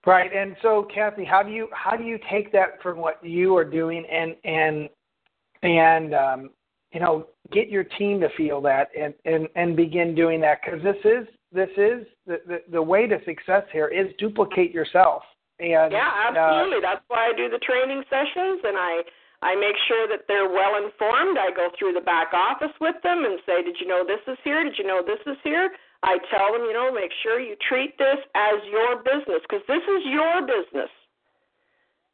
Right. 0.05 0.31
And 0.33 0.55
so 0.61 0.87
Kathy, 0.93 1.25
how 1.25 1.43
do 1.43 1.51
you 1.51 1.67
how 1.73 1.95
do 1.95 2.03
you 2.03 2.19
take 2.29 2.51
that 2.51 2.81
from 2.81 2.97
what 2.97 3.23
you 3.23 3.55
are 3.55 3.65
doing 3.65 4.05
and 4.11 4.35
and 4.43 4.89
and 5.63 6.13
um 6.13 6.49
you 6.91 6.99
know, 6.99 7.27
get 7.51 7.69
your 7.69 7.83
team 7.83 8.19
to 8.19 8.29
feel 8.35 8.61
that 8.61 8.89
and 8.99 9.13
and 9.25 9.47
and 9.55 9.75
begin 9.75 10.13
doing 10.15 10.41
that 10.41 10.63
cuz 10.63 10.81
this 10.83 10.97
is 11.05 11.27
this 11.51 11.69
is 11.77 12.07
the, 12.25 12.39
the 12.47 12.57
the 12.71 12.81
way 12.81 13.07
to 13.07 13.19
success 13.25 13.63
here 13.71 13.87
is 13.87 14.07
duplicate 14.17 14.71
yourself. 14.71 15.23
And 15.59 15.91
Yeah, 15.91 16.07
uh, 16.07 16.31
absolutely. 16.31 16.81
That's 16.81 17.03
why 17.07 17.29
I 17.29 17.33
do 17.35 17.49
the 17.49 17.59
training 17.59 18.03
sessions, 18.09 18.61
and 18.63 18.77
I 18.77 19.03
I 19.41 19.55
make 19.55 19.75
sure 19.87 20.07
that 20.07 20.25
they're 20.27 20.49
well 20.49 20.77
informed. 20.77 21.37
I 21.37 21.49
go 21.51 21.69
through 21.77 21.93
the 21.93 22.05
back 22.05 22.33
office 22.33 22.73
with 22.79 22.95
them 23.03 23.25
and 23.25 23.39
say, 23.45 23.61
"Did 23.61 23.77
you 23.79 23.87
know 23.87 24.05
this 24.05 24.21
is 24.27 24.37
here? 24.43 24.63
Did 24.63 24.77
you 24.77 24.85
know 24.85 25.03
this 25.03 25.21
is 25.25 25.37
here?" 25.43 25.69
I 26.03 26.17
tell 26.33 26.51
them, 26.51 26.65
you 26.65 26.73
know, 26.73 26.91
make 26.91 27.11
sure 27.21 27.39
you 27.39 27.55
treat 27.69 27.97
this 27.97 28.17
as 28.33 28.57
your 28.71 28.97
business 29.05 29.41
because 29.45 29.61
this 29.67 29.83
is 29.85 30.01
your 30.09 30.41
business. 30.41 30.89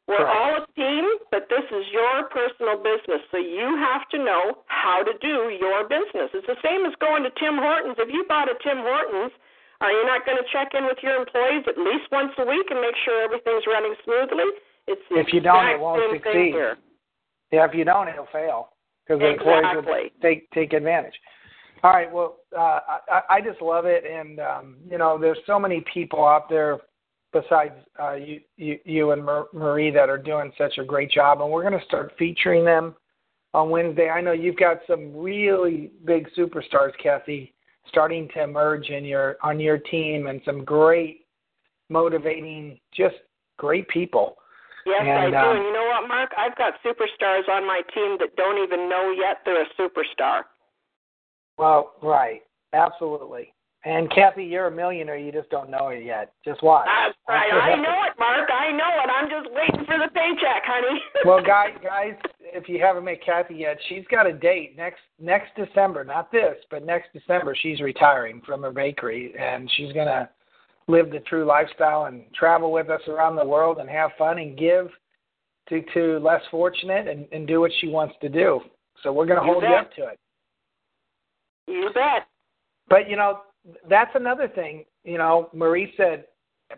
We're 0.07 0.23
Correct. 0.23 0.35
all 0.35 0.51
a 0.63 0.65
team, 0.75 1.03
but 1.31 1.46
this 1.57 1.65
is 1.73 1.85
your 1.89 2.29
personal 2.29 2.77
business. 2.77 3.25
So 3.33 3.41
you 3.41 3.73
have 3.81 4.05
to 4.13 4.17
know 4.21 4.61
how 4.69 5.01
to 5.01 5.13
do 5.17 5.49
your 5.57 5.89
business. 5.89 6.29
It's 6.37 6.45
the 6.45 6.61
same 6.61 6.85
as 6.85 6.93
going 7.01 7.25
to 7.25 7.33
Tim 7.41 7.57
Hortons. 7.57 7.97
If 7.97 8.13
you 8.13 8.25
bought 8.29 8.45
a 8.45 8.55
Tim 8.61 8.85
Hortons, 8.85 9.33
are 9.81 9.91
you 9.91 10.05
not 10.05 10.25
going 10.25 10.37
to 10.37 10.45
check 10.53 10.77
in 10.77 10.85
with 10.85 11.01
your 11.01 11.17
employees 11.17 11.65
at 11.65 11.77
least 11.77 12.05
once 12.13 12.31
a 12.37 12.45
week 12.45 12.69
and 12.69 12.77
make 12.81 12.95
sure 13.05 13.25
everything's 13.25 13.65
running 13.65 13.97
smoothly? 14.05 14.45
It's 14.85 15.01
the 15.09 15.17
If 15.19 15.33
you 15.33 15.41
don't, 15.41 15.65
it 15.65 15.79
won't 15.79 16.01
succeed. 16.13 16.53
here. 16.53 16.77
yeah, 17.51 17.65
if 17.65 17.73
you 17.73 17.83
don't 17.83 18.07
it'll 18.07 18.29
fail 18.31 18.69
because 19.05 19.19
the 19.19 19.33
employees 19.33 19.65
will 19.75 20.03
take 20.21 20.49
take 20.51 20.73
advantage. 20.73 21.13
All 21.83 21.91
right. 21.91 22.11
Well, 22.11 22.37
uh, 22.57 22.79
I, 23.09 23.21
I 23.37 23.41
just 23.41 23.61
love 23.61 23.85
it, 23.85 24.03
and 24.05 24.39
um, 24.39 24.77
you 24.89 24.97
know, 24.97 25.17
there's 25.19 25.37
so 25.45 25.59
many 25.59 25.83
people 25.93 26.25
out 26.25 26.49
there 26.49 26.79
besides 27.33 27.73
uh, 28.01 28.13
you, 28.13 28.41
you, 28.55 28.79
you 28.85 29.11
and 29.11 29.23
Marie 29.53 29.91
that 29.91 30.09
are 30.09 30.17
doing 30.17 30.51
such 30.57 30.77
a 30.77 30.83
great 30.83 31.11
job, 31.11 31.41
and 31.41 31.51
we're 31.51 31.67
going 31.67 31.79
to 31.79 31.85
start 31.85 32.13
featuring 32.17 32.63
them 32.65 32.95
on 33.53 33.69
Wednesday. 33.69 34.09
I 34.09 34.21
know 34.21 34.31
you've 34.31 34.57
got 34.57 34.77
some 34.87 35.15
really 35.15 35.91
big 36.05 36.27
superstars, 36.37 36.91
Kathy, 37.01 37.53
starting 37.87 38.29
to 38.33 38.43
emerge 38.43 38.89
in 38.89 39.05
your 39.05 39.37
on 39.43 39.59
your 39.59 39.77
team, 39.77 40.27
and 40.27 40.41
some 40.45 40.63
great, 40.63 41.25
motivating, 41.89 42.79
just 42.95 43.15
great 43.57 43.87
people. 43.89 44.37
Yes, 44.85 45.01
I 45.01 45.29
do. 45.29 45.35
um, 45.35 45.57
and 45.57 45.65
you 45.65 45.73
know 45.73 45.85
what, 45.85 46.07
Mark? 46.07 46.31
I've 46.37 46.57
got 46.57 46.73
superstars 46.85 47.49
on 47.49 47.67
my 47.67 47.81
team 47.93 48.17
that 48.19 48.35
don't 48.37 48.63
even 48.63 48.87
know 48.89 49.13
yet 49.17 49.39
they're 49.43 49.63
a 49.63 49.65
superstar. 49.77 50.43
Well, 51.57 51.93
right, 52.01 52.41
absolutely. 52.73 53.53
And 53.85 54.09
Kathy, 54.11 54.43
you're 54.43 54.67
a 54.67 54.71
millionaire. 54.71 55.17
You 55.17 55.31
just 55.31 55.49
don't 55.49 55.69
know 55.69 55.89
it 55.89 56.03
yet. 56.03 56.33
Just 56.43 56.61
watch. 56.63 56.87
That's 56.87 57.17
right. 57.29 57.51
I 57.53 57.75
know 57.81 58.03
it, 58.05 58.19
Mark. 58.19 58.49
I 58.51 58.71
know 58.71 58.89
it. 59.03 59.09
I'm 59.09 59.29
just 59.29 59.53
waiting 59.53 59.85
for 59.85 59.97
the 59.97 60.09
paycheck, 60.13 60.63
honey. 60.65 60.99
well, 61.25 61.41
guys, 61.41 61.69
guys, 61.81 62.13
if 62.39 62.67
you 62.67 62.81
haven't 62.81 63.05
met 63.05 63.23
Kathy 63.23 63.55
yet, 63.55 63.77
she's 63.87 64.03
got 64.09 64.25
a 64.27 64.33
date 64.33 64.75
next 64.75 64.99
next 65.19 65.49
December. 65.55 66.03
Not 66.03 66.31
this, 66.31 66.55
but 66.69 66.85
next 66.85 67.13
December, 67.13 67.55
she's 67.61 67.79
retiring 67.79 68.41
from 68.45 68.63
her 68.63 68.71
bakery, 68.71 69.33
and 69.39 69.69
she's 69.77 69.93
gonna 69.93 70.29
live 70.87 71.11
the 71.11 71.19
true 71.21 71.45
lifestyle 71.45 72.05
and 72.05 72.23
travel 72.33 72.71
with 72.71 72.89
us 72.89 73.01
around 73.07 73.35
the 73.35 73.45
world 73.45 73.77
and 73.77 73.89
have 73.89 74.09
fun 74.17 74.39
and 74.39 74.57
give 74.57 74.89
to 75.69 75.81
to 75.93 76.17
less 76.19 76.41
fortunate 76.49 77.07
and, 77.07 77.25
and 77.31 77.47
do 77.47 77.61
what 77.61 77.71
she 77.79 77.87
wants 77.89 78.15
to 78.21 78.27
do. 78.29 78.59
So 79.03 79.13
we're 79.13 79.27
gonna 79.27 79.45
You 79.45 79.53
hold 79.53 79.63
you 79.63 79.69
up 79.69 79.93
to 79.95 80.07
it. 80.07 80.19
you 81.67 81.89
bet. 81.93 82.27
But 82.89 83.09
you 83.09 83.15
know, 83.17 83.41
that's 83.89 84.11
another 84.15 84.47
thing. 84.47 84.85
You 85.03 85.17
know, 85.17 85.49
Marie 85.53 85.93
said 85.97 86.25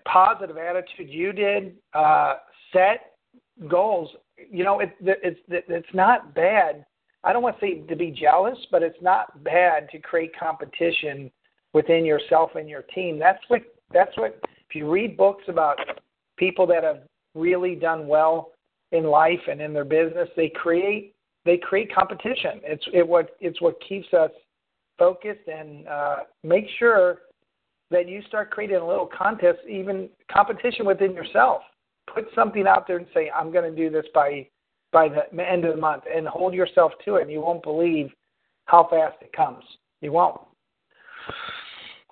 positive 0.06 0.58
attitude. 0.58 1.10
You 1.10 1.34
did 1.34 1.76
uh, 1.94 2.36
set 2.74 3.14
goals. 3.68 4.10
You 4.50 4.64
know, 4.64 4.80
it, 4.80 4.96
it's 5.02 5.40
it's 5.48 5.94
not 5.94 6.34
bad. 6.34 6.86
I 7.24 7.34
don't 7.34 7.44
want 7.44 7.60
to 7.60 7.66
say 7.66 7.80
to 7.82 7.96
be 7.96 8.12
jealous, 8.12 8.58
but 8.72 8.82
it's 8.82 9.02
not 9.02 9.44
bad 9.44 9.90
to 9.92 10.00
create 10.00 10.32
competition 10.40 11.30
within 11.74 12.06
yourself 12.06 12.52
and 12.56 12.70
your 12.70 12.84
team. 12.84 13.20
That's 13.20 13.44
what 13.48 13.62
that's 13.92 14.16
what. 14.18 14.40
If 14.70 14.76
you 14.76 14.90
read 14.90 15.18
books 15.18 15.44
about 15.48 15.80
people 16.38 16.68
that 16.68 16.84
have 16.84 17.00
really 17.34 17.74
done 17.74 18.08
well 18.08 18.52
in 18.92 19.04
life 19.04 19.40
and 19.50 19.60
in 19.62 19.74
their 19.74 19.86
business, 19.86 20.30
they 20.36 20.50
create 20.50 21.14
they 21.46 21.58
create 21.58 21.94
competition. 21.94 22.62
It's 22.64 22.86
it 22.94 23.08
what 23.08 23.36
it's 23.40 23.62
what 23.62 23.76
keeps 23.88 24.08
us 24.14 24.32
focused 25.00 25.48
and 25.48 25.88
uh, 25.88 26.18
make 26.44 26.66
sure 26.78 27.20
that 27.90 28.08
you 28.08 28.22
start 28.28 28.52
creating 28.52 28.76
a 28.78 28.88
little 28.88 29.08
contest, 29.18 29.60
even 29.68 30.10
competition 30.32 30.86
within 30.86 31.14
yourself. 31.14 31.62
Put 32.14 32.26
something 32.36 32.68
out 32.68 32.86
there 32.88 32.98
and 32.98 33.08
say, 33.14 33.32
"I'm 33.34 33.52
going 33.52 33.70
to 33.70 33.76
do 33.76 33.90
this 33.90 34.06
by 34.14 34.48
by 34.92 35.10
the 35.10 35.50
end 35.50 35.66
of 35.66 35.76
the 35.76 35.82
month," 35.82 36.04
and 36.14 36.28
hold 36.28 36.54
yourself 36.54 36.92
to 37.06 37.16
it. 37.16 37.24
And 37.24 37.32
you 37.32 37.42
won't 37.42 37.64
believe 37.64 38.12
how 38.66 38.88
fast 38.90 39.18
it 39.22 39.34
comes. 39.34 39.64
You 40.02 40.12
won't. 40.12 40.42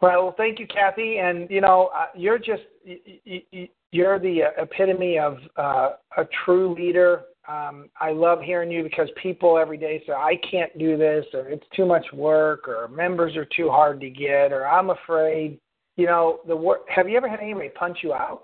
Well, 0.02 0.23
well 0.23 0.34
thank 0.38 0.60
you, 0.60 0.67
Kathy. 0.67 1.17
And 1.17 1.50
you 1.50 1.62
know, 1.62 1.89
uh, 1.95 2.08
you're 2.15 2.39
just 2.39 2.63
you, 2.84 3.41
you, 3.52 3.67
you're 3.91 4.19
the 4.19 4.41
epitome 4.58 5.19
of 5.19 5.38
uh, 5.56 5.89
a 6.17 6.26
true 6.45 6.73
leader. 6.76 7.23
Um, 7.47 7.89
I 7.99 8.12
love 8.12 8.41
hearing 8.41 8.69
you 8.69 8.83
because 8.83 9.07
people 9.21 9.57
every 9.57 9.77
day 9.77 10.03
say, 10.05 10.13
I 10.13 10.36
can't 10.49 10.77
do 10.77 10.97
this, 10.97 11.25
or 11.33 11.47
it's 11.47 11.65
too 11.73 11.86
much 11.86 12.05
work, 12.13 12.67
or 12.67 12.89
members 12.89 13.38
are 13.38 13.45
too 13.45 13.69
hard 13.69 14.01
to 14.01 14.10
get, 14.10 14.51
or 14.51 14.67
I'm 14.67 14.89
afraid. 14.89 15.60
You 15.95 16.07
know, 16.07 16.39
the 16.45 16.55
wor- 16.55 16.81
have 16.93 17.07
you 17.07 17.15
ever 17.15 17.29
had 17.29 17.39
anybody 17.39 17.69
punch 17.69 17.99
you 18.03 18.13
out? 18.13 18.43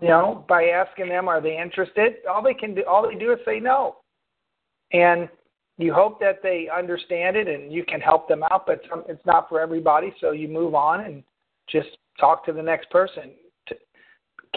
You 0.00 0.08
know, 0.08 0.44
by 0.48 0.66
asking 0.66 1.08
them, 1.08 1.28
are 1.28 1.40
they 1.40 1.58
interested? 1.58 2.14
All 2.30 2.42
they 2.42 2.54
can 2.54 2.74
do, 2.74 2.84
all 2.88 3.06
they 3.08 3.18
do 3.18 3.32
is 3.32 3.38
say 3.44 3.60
no. 3.60 3.96
And 4.92 5.28
you 5.76 5.92
hope 5.92 6.20
that 6.20 6.42
they 6.42 6.68
understand 6.74 7.36
it 7.36 7.48
and 7.48 7.72
you 7.72 7.84
can 7.84 8.00
help 8.00 8.28
them 8.28 8.42
out, 8.44 8.66
but 8.66 8.82
it's 9.08 9.24
not 9.26 9.48
for 9.48 9.60
everybody. 9.60 10.14
So 10.20 10.32
you 10.32 10.48
move 10.48 10.74
on 10.74 11.00
and 11.00 11.22
just 11.68 11.88
talk 12.18 12.44
to 12.46 12.52
the 12.52 12.62
next 12.62 12.90
person. 12.90 13.30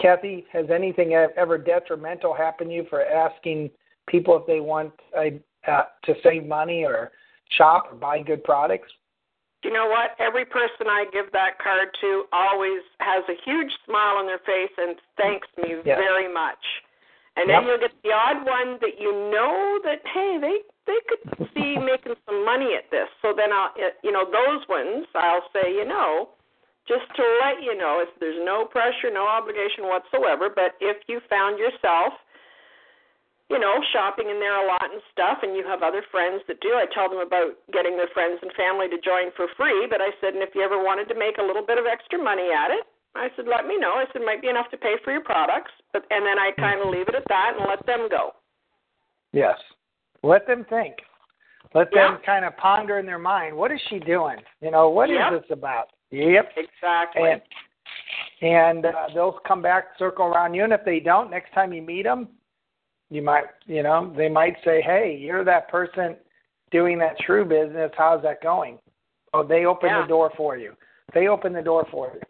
Kathy, 0.00 0.44
has 0.52 0.66
anything 0.74 1.14
ever 1.14 1.58
detrimental 1.58 2.34
happened 2.34 2.70
to 2.70 2.76
you 2.76 2.86
for 2.90 3.04
asking 3.04 3.70
people 4.08 4.36
if 4.36 4.46
they 4.46 4.60
want 4.60 4.92
a, 5.16 5.40
uh, 5.70 5.84
to 6.04 6.14
save 6.22 6.46
money 6.46 6.84
or 6.84 7.12
shop 7.56 7.88
or 7.90 7.96
buy 7.96 8.20
good 8.22 8.42
products? 8.44 8.90
You 9.62 9.72
know 9.72 9.88
what? 9.88 10.10
Every 10.18 10.44
person 10.44 10.88
I 10.88 11.06
give 11.12 11.32
that 11.32 11.58
card 11.62 11.88
to 12.02 12.24
always 12.32 12.82
has 13.00 13.24
a 13.28 13.36
huge 13.44 13.72
smile 13.86 14.16
on 14.16 14.26
their 14.26 14.40
face 14.44 14.74
and 14.76 14.96
thanks 15.16 15.48
me 15.56 15.80
yes. 15.84 15.96
very 15.96 16.32
much. 16.32 16.60
And 17.36 17.48
yep. 17.48 17.62
then 17.62 17.68
you'll 17.68 17.80
get 17.80 17.90
the 18.04 18.12
odd 18.12 18.46
one 18.46 18.78
that 18.80 19.00
you 19.00 19.10
know 19.32 19.80
that 19.82 20.04
hey, 20.12 20.38
they 20.40 20.62
they 20.86 21.00
could 21.08 21.48
see 21.54 21.78
making 21.80 22.14
some 22.26 22.44
money 22.44 22.76
at 22.76 22.90
this. 22.90 23.08
So 23.22 23.32
then 23.34 23.52
I'll 23.52 23.72
you 24.02 24.12
know 24.12 24.24
those 24.24 24.68
ones 24.68 25.06
I'll 25.14 25.48
say 25.52 25.72
you 25.72 25.86
know 25.86 26.30
just 26.84 27.08
to 27.16 27.24
let 27.40 27.64
you 27.64 27.76
know, 27.76 28.04
if 28.04 28.12
there's 28.20 28.40
no 28.44 28.64
pressure, 28.68 29.08
no 29.08 29.24
obligation 29.24 29.88
whatsoever, 29.88 30.52
but 30.52 30.76
if 30.80 31.00
you 31.08 31.20
found 31.28 31.58
yourself, 31.58 32.12
you 33.48 33.60
know, 33.60 33.76
shopping 33.92 34.28
in 34.28 34.40
there 34.40 34.56
a 34.56 34.66
lot 34.68 34.88
and 34.88 35.00
stuff, 35.12 35.44
and 35.44 35.56
you 35.56 35.64
have 35.64 35.84
other 35.84 36.04
friends 36.10 36.40
that 36.48 36.60
do, 36.60 36.76
I 36.76 36.88
tell 36.92 37.08
them 37.08 37.20
about 37.20 37.56
getting 37.72 37.96
their 37.96 38.08
friends 38.12 38.40
and 38.40 38.52
family 38.56 38.88
to 38.88 39.00
join 39.00 39.32
for 39.36 39.48
free. 39.56 39.84
But 39.88 40.00
I 40.00 40.12
said, 40.20 40.32
and 40.32 40.42
if 40.42 40.56
you 40.56 40.64
ever 40.64 40.80
wanted 40.80 41.08
to 41.12 41.16
make 41.16 41.36
a 41.36 41.44
little 41.44 41.64
bit 41.64 41.76
of 41.76 41.84
extra 41.84 42.16
money 42.16 42.48
at 42.52 42.72
it, 42.72 42.88
I 43.14 43.28
said, 43.36 43.44
let 43.46 43.66
me 43.68 43.78
know. 43.78 44.00
I 44.00 44.04
said, 44.12 44.22
it 44.22 44.26
might 44.26 44.42
be 44.42 44.48
enough 44.48 44.70
to 44.72 44.76
pay 44.76 44.96
for 45.04 45.12
your 45.12 45.22
products, 45.22 45.70
but 45.92 46.04
and 46.10 46.24
then 46.24 46.38
I 46.38 46.52
hmm. 46.56 46.60
kind 46.60 46.80
of 46.80 46.88
leave 46.88 47.08
it 47.08 47.14
at 47.14 47.28
that 47.28 47.52
and 47.56 47.68
let 47.68 47.84
them 47.86 48.08
go. 48.10 48.32
Yes, 49.32 49.56
let 50.22 50.46
them 50.46 50.64
think. 50.68 50.96
Let 51.74 51.88
yeah. 51.92 52.12
them 52.12 52.20
kind 52.24 52.44
of 52.44 52.56
ponder 52.56 52.98
in 52.98 53.06
their 53.06 53.18
mind, 53.18 53.56
what 53.56 53.72
is 53.72 53.80
she 53.90 53.98
doing? 53.98 54.36
You 54.60 54.70
know, 54.70 54.88
what 54.88 55.10
yep. 55.10 55.32
is 55.32 55.40
this 55.40 55.50
about? 55.50 55.88
Yep. 56.14 56.52
Exactly. 56.56 57.30
And, 57.30 57.42
and 58.40 58.86
uh, 58.86 58.92
they'll 59.14 59.38
come 59.46 59.62
back, 59.62 59.84
circle 59.98 60.26
around 60.26 60.54
you, 60.54 60.64
and 60.64 60.72
if 60.72 60.84
they 60.84 61.00
don't, 61.00 61.30
next 61.30 61.52
time 61.52 61.72
you 61.72 61.82
meet 61.82 62.04
them, 62.04 62.28
you 63.10 63.22
might, 63.22 63.44
you 63.66 63.82
know, 63.82 64.12
they 64.16 64.28
might 64.28 64.56
say, 64.64 64.80
"Hey, 64.82 65.16
you're 65.20 65.44
that 65.44 65.68
person 65.68 66.16
doing 66.70 66.98
that 66.98 67.18
true 67.20 67.44
business. 67.44 67.90
How's 67.96 68.22
that 68.22 68.42
going?" 68.42 68.78
Oh, 69.32 69.46
they 69.46 69.64
open 69.64 69.90
yeah. 69.90 70.02
the 70.02 70.08
door 70.08 70.30
for 70.36 70.56
you. 70.56 70.74
They 71.12 71.28
open 71.28 71.52
the 71.52 71.62
door 71.62 71.86
for 71.90 72.12
you. 72.14 72.20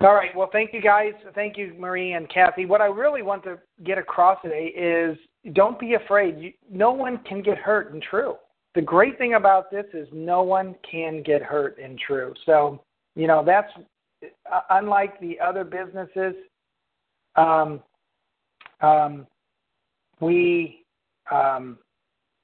All 0.00 0.14
right. 0.14 0.34
Well, 0.36 0.50
thank 0.52 0.74
you 0.74 0.82
guys. 0.82 1.12
Thank 1.34 1.56
you, 1.56 1.74
Marie 1.78 2.12
and 2.12 2.28
Kathy. 2.28 2.66
What 2.66 2.82
I 2.82 2.86
really 2.86 3.22
want 3.22 3.42
to 3.44 3.58
get 3.82 3.96
across 3.96 4.40
today 4.42 4.66
is 4.66 5.16
don't 5.54 5.78
be 5.78 5.94
afraid. 5.94 6.38
You, 6.38 6.52
no 6.70 6.92
one 6.92 7.18
can 7.26 7.42
get 7.42 7.56
hurt 7.56 7.94
in 7.94 8.00
true 8.00 8.36
the 8.76 8.82
great 8.82 9.16
thing 9.16 9.34
about 9.34 9.70
this 9.70 9.86
is 9.94 10.06
no 10.12 10.42
one 10.42 10.76
can 10.88 11.22
get 11.22 11.42
hurt 11.42 11.78
in 11.78 11.96
True. 12.06 12.34
So, 12.44 12.82
you 13.14 13.26
know, 13.26 13.42
that's 13.44 13.72
uh, 14.22 14.60
unlike 14.70 15.18
the 15.18 15.40
other 15.40 15.64
businesses. 15.64 16.34
Um, 17.36 17.82
um, 18.82 19.26
we 20.20 20.84
um, 21.30 21.78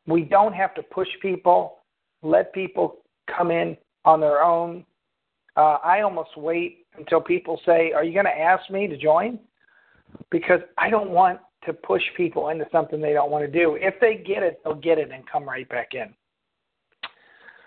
we 0.06 0.22
don't 0.22 0.54
have 0.54 0.74
to 0.74 0.82
push 0.82 1.08
people. 1.20 1.80
Let 2.22 2.52
people 2.54 2.96
come 3.36 3.50
in 3.50 3.76
on 4.06 4.20
their 4.20 4.42
own. 4.42 4.84
Uh, 5.56 5.76
I 5.84 6.00
almost 6.00 6.36
wait 6.38 6.86
until 6.96 7.20
people 7.20 7.60
say, 7.66 7.92
"Are 7.92 8.04
you 8.04 8.14
going 8.14 8.24
to 8.24 8.38
ask 8.38 8.70
me 8.70 8.86
to 8.86 8.96
join?" 8.96 9.38
Because 10.30 10.60
I 10.78 10.88
don't 10.88 11.10
want 11.10 11.40
to 11.66 11.74
push 11.74 12.02
people 12.16 12.48
into 12.48 12.66
something 12.72 13.02
they 13.02 13.12
don't 13.12 13.30
want 13.30 13.44
to 13.44 13.50
do. 13.50 13.76
If 13.78 14.00
they 14.00 14.16
get 14.16 14.42
it, 14.42 14.60
they'll 14.64 14.74
get 14.74 14.98
it 14.98 15.10
and 15.10 15.28
come 15.30 15.44
right 15.44 15.68
back 15.68 15.92
in. 15.92 16.14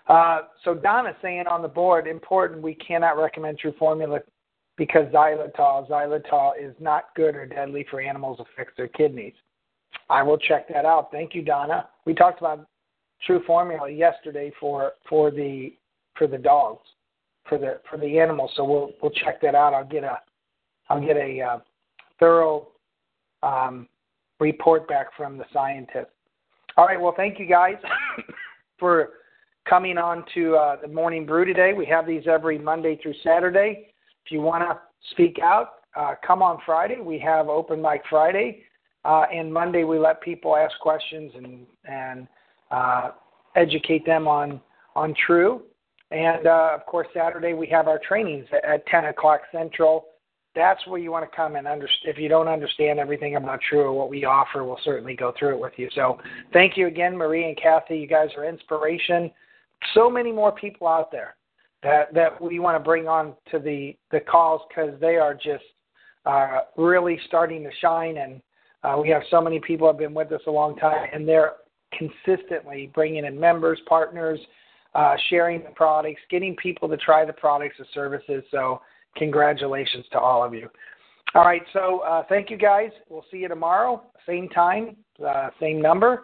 Uh, 0.07 0.41
so 0.63 0.75
Donna's 0.75 1.15
saying 1.21 1.47
on 1.47 1.61
the 1.61 1.67
board, 1.67 2.07
important, 2.07 2.61
we 2.61 2.75
cannot 2.75 3.17
recommend 3.17 3.57
True 3.57 3.73
Formula 3.79 4.19
because 4.77 5.05
xylitol, 5.11 5.89
xylitol 5.89 6.51
is 6.59 6.75
not 6.79 7.05
good 7.15 7.35
or 7.35 7.45
deadly 7.45 7.85
for 7.89 8.01
animals 8.01 8.39
affects 8.39 8.73
their 8.77 8.87
kidneys. 8.89 9.33
I 10.09 10.21
will 10.21 10.37
check 10.37 10.67
that 10.69 10.85
out. 10.85 11.09
Thank 11.11 11.33
you, 11.33 11.41
Donna. 11.41 11.87
We 12.05 12.13
talked 12.13 12.39
about 12.39 12.67
True 13.25 13.41
Formula 13.47 13.89
yesterday 13.89 14.51
for 14.59 14.93
for 15.09 15.31
the 15.31 15.73
for 16.15 16.27
the 16.27 16.37
dogs, 16.37 16.87
for 17.47 17.57
the 17.57 17.79
for 17.89 17.97
the 17.97 18.19
animals. 18.19 18.51
So 18.55 18.63
we'll 18.63 18.91
we'll 19.01 19.11
check 19.11 19.41
that 19.41 19.55
out. 19.55 19.73
I'll 19.73 19.85
get 19.85 20.03
a 20.03 20.19
I'll 20.89 21.03
get 21.03 21.17
a 21.17 21.41
uh, 21.41 21.59
thorough 22.19 22.67
um, 23.41 23.87
report 24.39 24.87
back 24.87 25.07
from 25.17 25.37
the 25.37 25.45
scientist. 25.51 26.11
All 26.77 26.85
right. 26.85 26.99
Well, 26.99 27.13
thank 27.15 27.39
you 27.39 27.47
guys 27.47 27.75
for 28.79 29.11
coming 29.65 29.97
on 29.97 30.23
to 30.33 30.55
uh, 30.55 30.75
the 30.81 30.87
morning 30.87 31.25
brew 31.25 31.45
today. 31.45 31.73
We 31.73 31.85
have 31.87 32.05
these 32.05 32.23
every 32.27 32.57
Monday 32.57 32.97
through 33.01 33.15
Saturday. 33.23 33.93
If 34.25 34.31
you 34.31 34.41
want 34.41 34.63
to 34.63 34.79
speak 35.11 35.39
out, 35.41 35.75
uh, 35.95 36.15
come 36.25 36.41
on 36.41 36.59
Friday. 36.65 36.99
We 37.01 37.19
have 37.19 37.47
open 37.47 37.81
mic 37.81 38.01
Friday, 38.09 38.63
uh, 39.03 39.25
and 39.33 39.51
Monday 39.53 39.83
we 39.83 39.97
let 39.97 40.21
people 40.21 40.55
ask 40.55 40.77
questions 40.79 41.31
and 41.35 41.65
and 41.85 42.27
uh, 42.71 43.11
educate 43.55 44.05
them 44.05 44.27
on 44.27 44.61
on 44.95 45.15
True. 45.25 45.63
And 46.11 46.47
uh, 46.47 46.71
of 46.75 46.85
course, 46.85 47.07
Saturday 47.13 47.53
we 47.53 47.67
have 47.67 47.87
our 47.87 47.99
trainings 47.99 48.45
at 48.67 48.85
10 48.87 49.05
o'clock 49.05 49.41
Central. 49.51 50.05
That's 50.53 50.85
where 50.87 50.99
you 50.99 51.11
want 51.11 51.29
to 51.29 51.35
come 51.35 51.55
and 51.57 51.67
understand. 51.67 52.15
If 52.15 52.17
you 52.17 52.29
don't 52.29 52.47
understand 52.47 52.99
everything 52.99 53.35
about 53.35 53.59
True 53.67 53.81
or 53.81 53.93
what 53.93 54.09
we 54.09 54.23
offer, 54.25 54.63
we'll 54.63 54.79
certainly 54.83 55.15
go 55.15 55.33
through 55.37 55.55
it 55.55 55.59
with 55.59 55.73
you. 55.77 55.89
So, 55.95 56.17
thank 56.53 56.77
you 56.77 56.87
again, 56.87 57.17
Marie 57.17 57.47
and 57.47 57.57
Kathy. 57.57 57.97
You 57.97 58.07
guys 58.07 58.29
are 58.37 58.45
inspiration 58.45 59.31
so 59.93 60.09
many 60.09 60.31
more 60.31 60.51
people 60.51 60.87
out 60.87 61.11
there 61.11 61.35
that 61.83 62.13
that 62.13 62.41
we 62.41 62.59
want 62.59 62.75
to 62.75 62.83
bring 62.83 63.07
on 63.07 63.33
to 63.51 63.59
the 63.59 63.95
the 64.11 64.19
calls 64.19 64.61
because 64.69 64.99
they 64.99 65.15
are 65.15 65.33
just 65.33 65.63
uh, 66.25 66.61
really 66.77 67.19
starting 67.27 67.63
to 67.63 67.69
shine, 67.81 68.17
and 68.17 68.41
uh, 68.83 68.97
we 68.99 69.09
have 69.09 69.21
so 69.29 69.39
many 69.39 69.59
people 69.59 69.87
have 69.87 69.97
been 69.97 70.13
with 70.13 70.31
us 70.31 70.41
a 70.47 70.51
long 70.51 70.75
time, 70.77 71.07
and 71.13 71.27
they're 71.27 71.53
consistently 71.93 72.91
bringing 72.93 73.25
in 73.25 73.39
members, 73.39 73.79
partners, 73.87 74.39
uh, 74.95 75.15
sharing 75.29 75.63
the 75.63 75.69
products, 75.69 76.21
getting 76.29 76.55
people 76.55 76.89
to 76.89 76.97
try 76.97 77.23
the 77.25 77.33
products 77.33 77.75
and 77.77 77.87
services. 77.93 78.43
So 78.51 78.81
congratulations 79.15 80.05
to 80.11 80.19
all 80.19 80.43
of 80.43 80.53
you. 80.53 80.69
All 81.35 81.43
right, 81.43 81.61
so 81.73 81.99
uh, 81.99 82.23
thank 82.29 82.49
you 82.49 82.57
guys. 82.57 82.91
We'll 83.09 83.25
see 83.29 83.37
you 83.37 83.47
tomorrow, 83.47 84.01
same 84.25 84.47
time, 84.49 84.95
uh, 85.25 85.49
same 85.59 85.81
number. 85.81 86.23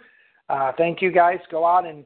Uh, 0.50 0.72
thank 0.78 1.02
you 1.02 1.12
guys. 1.12 1.40
Go 1.52 1.66
out 1.66 1.86
and 1.86 2.06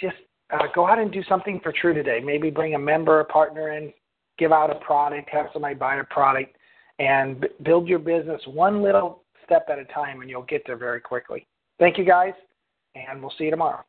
just 0.00 0.16
uh, 0.52 0.66
go 0.74 0.86
out 0.86 0.98
and 0.98 1.10
do 1.10 1.22
something 1.28 1.60
for 1.62 1.72
True 1.72 1.94
today. 1.94 2.20
Maybe 2.22 2.50
bring 2.50 2.74
a 2.74 2.78
member, 2.78 3.20
a 3.20 3.24
partner 3.24 3.72
in, 3.76 3.92
give 4.38 4.52
out 4.52 4.70
a 4.70 4.76
product, 4.76 5.28
have 5.30 5.46
somebody 5.52 5.74
buy 5.74 5.96
a 5.96 6.04
product, 6.04 6.56
and 6.98 7.40
b- 7.40 7.48
build 7.62 7.88
your 7.88 7.98
business 7.98 8.40
one 8.46 8.82
little 8.82 9.22
step 9.44 9.66
at 9.70 9.78
a 9.78 9.84
time, 9.86 10.20
and 10.20 10.30
you'll 10.30 10.42
get 10.42 10.62
there 10.66 10.76
very 10.76 11.00
quickly. 11.00 11.46
Thank 11.78 11.98
you, 11.98 12.04
guys, 12.04 12.34
and 12.94 13.20
we'll 13.20 13.32
see 13.36 13.44
you 13.44 13.50
tomorrow. 13.50 13.84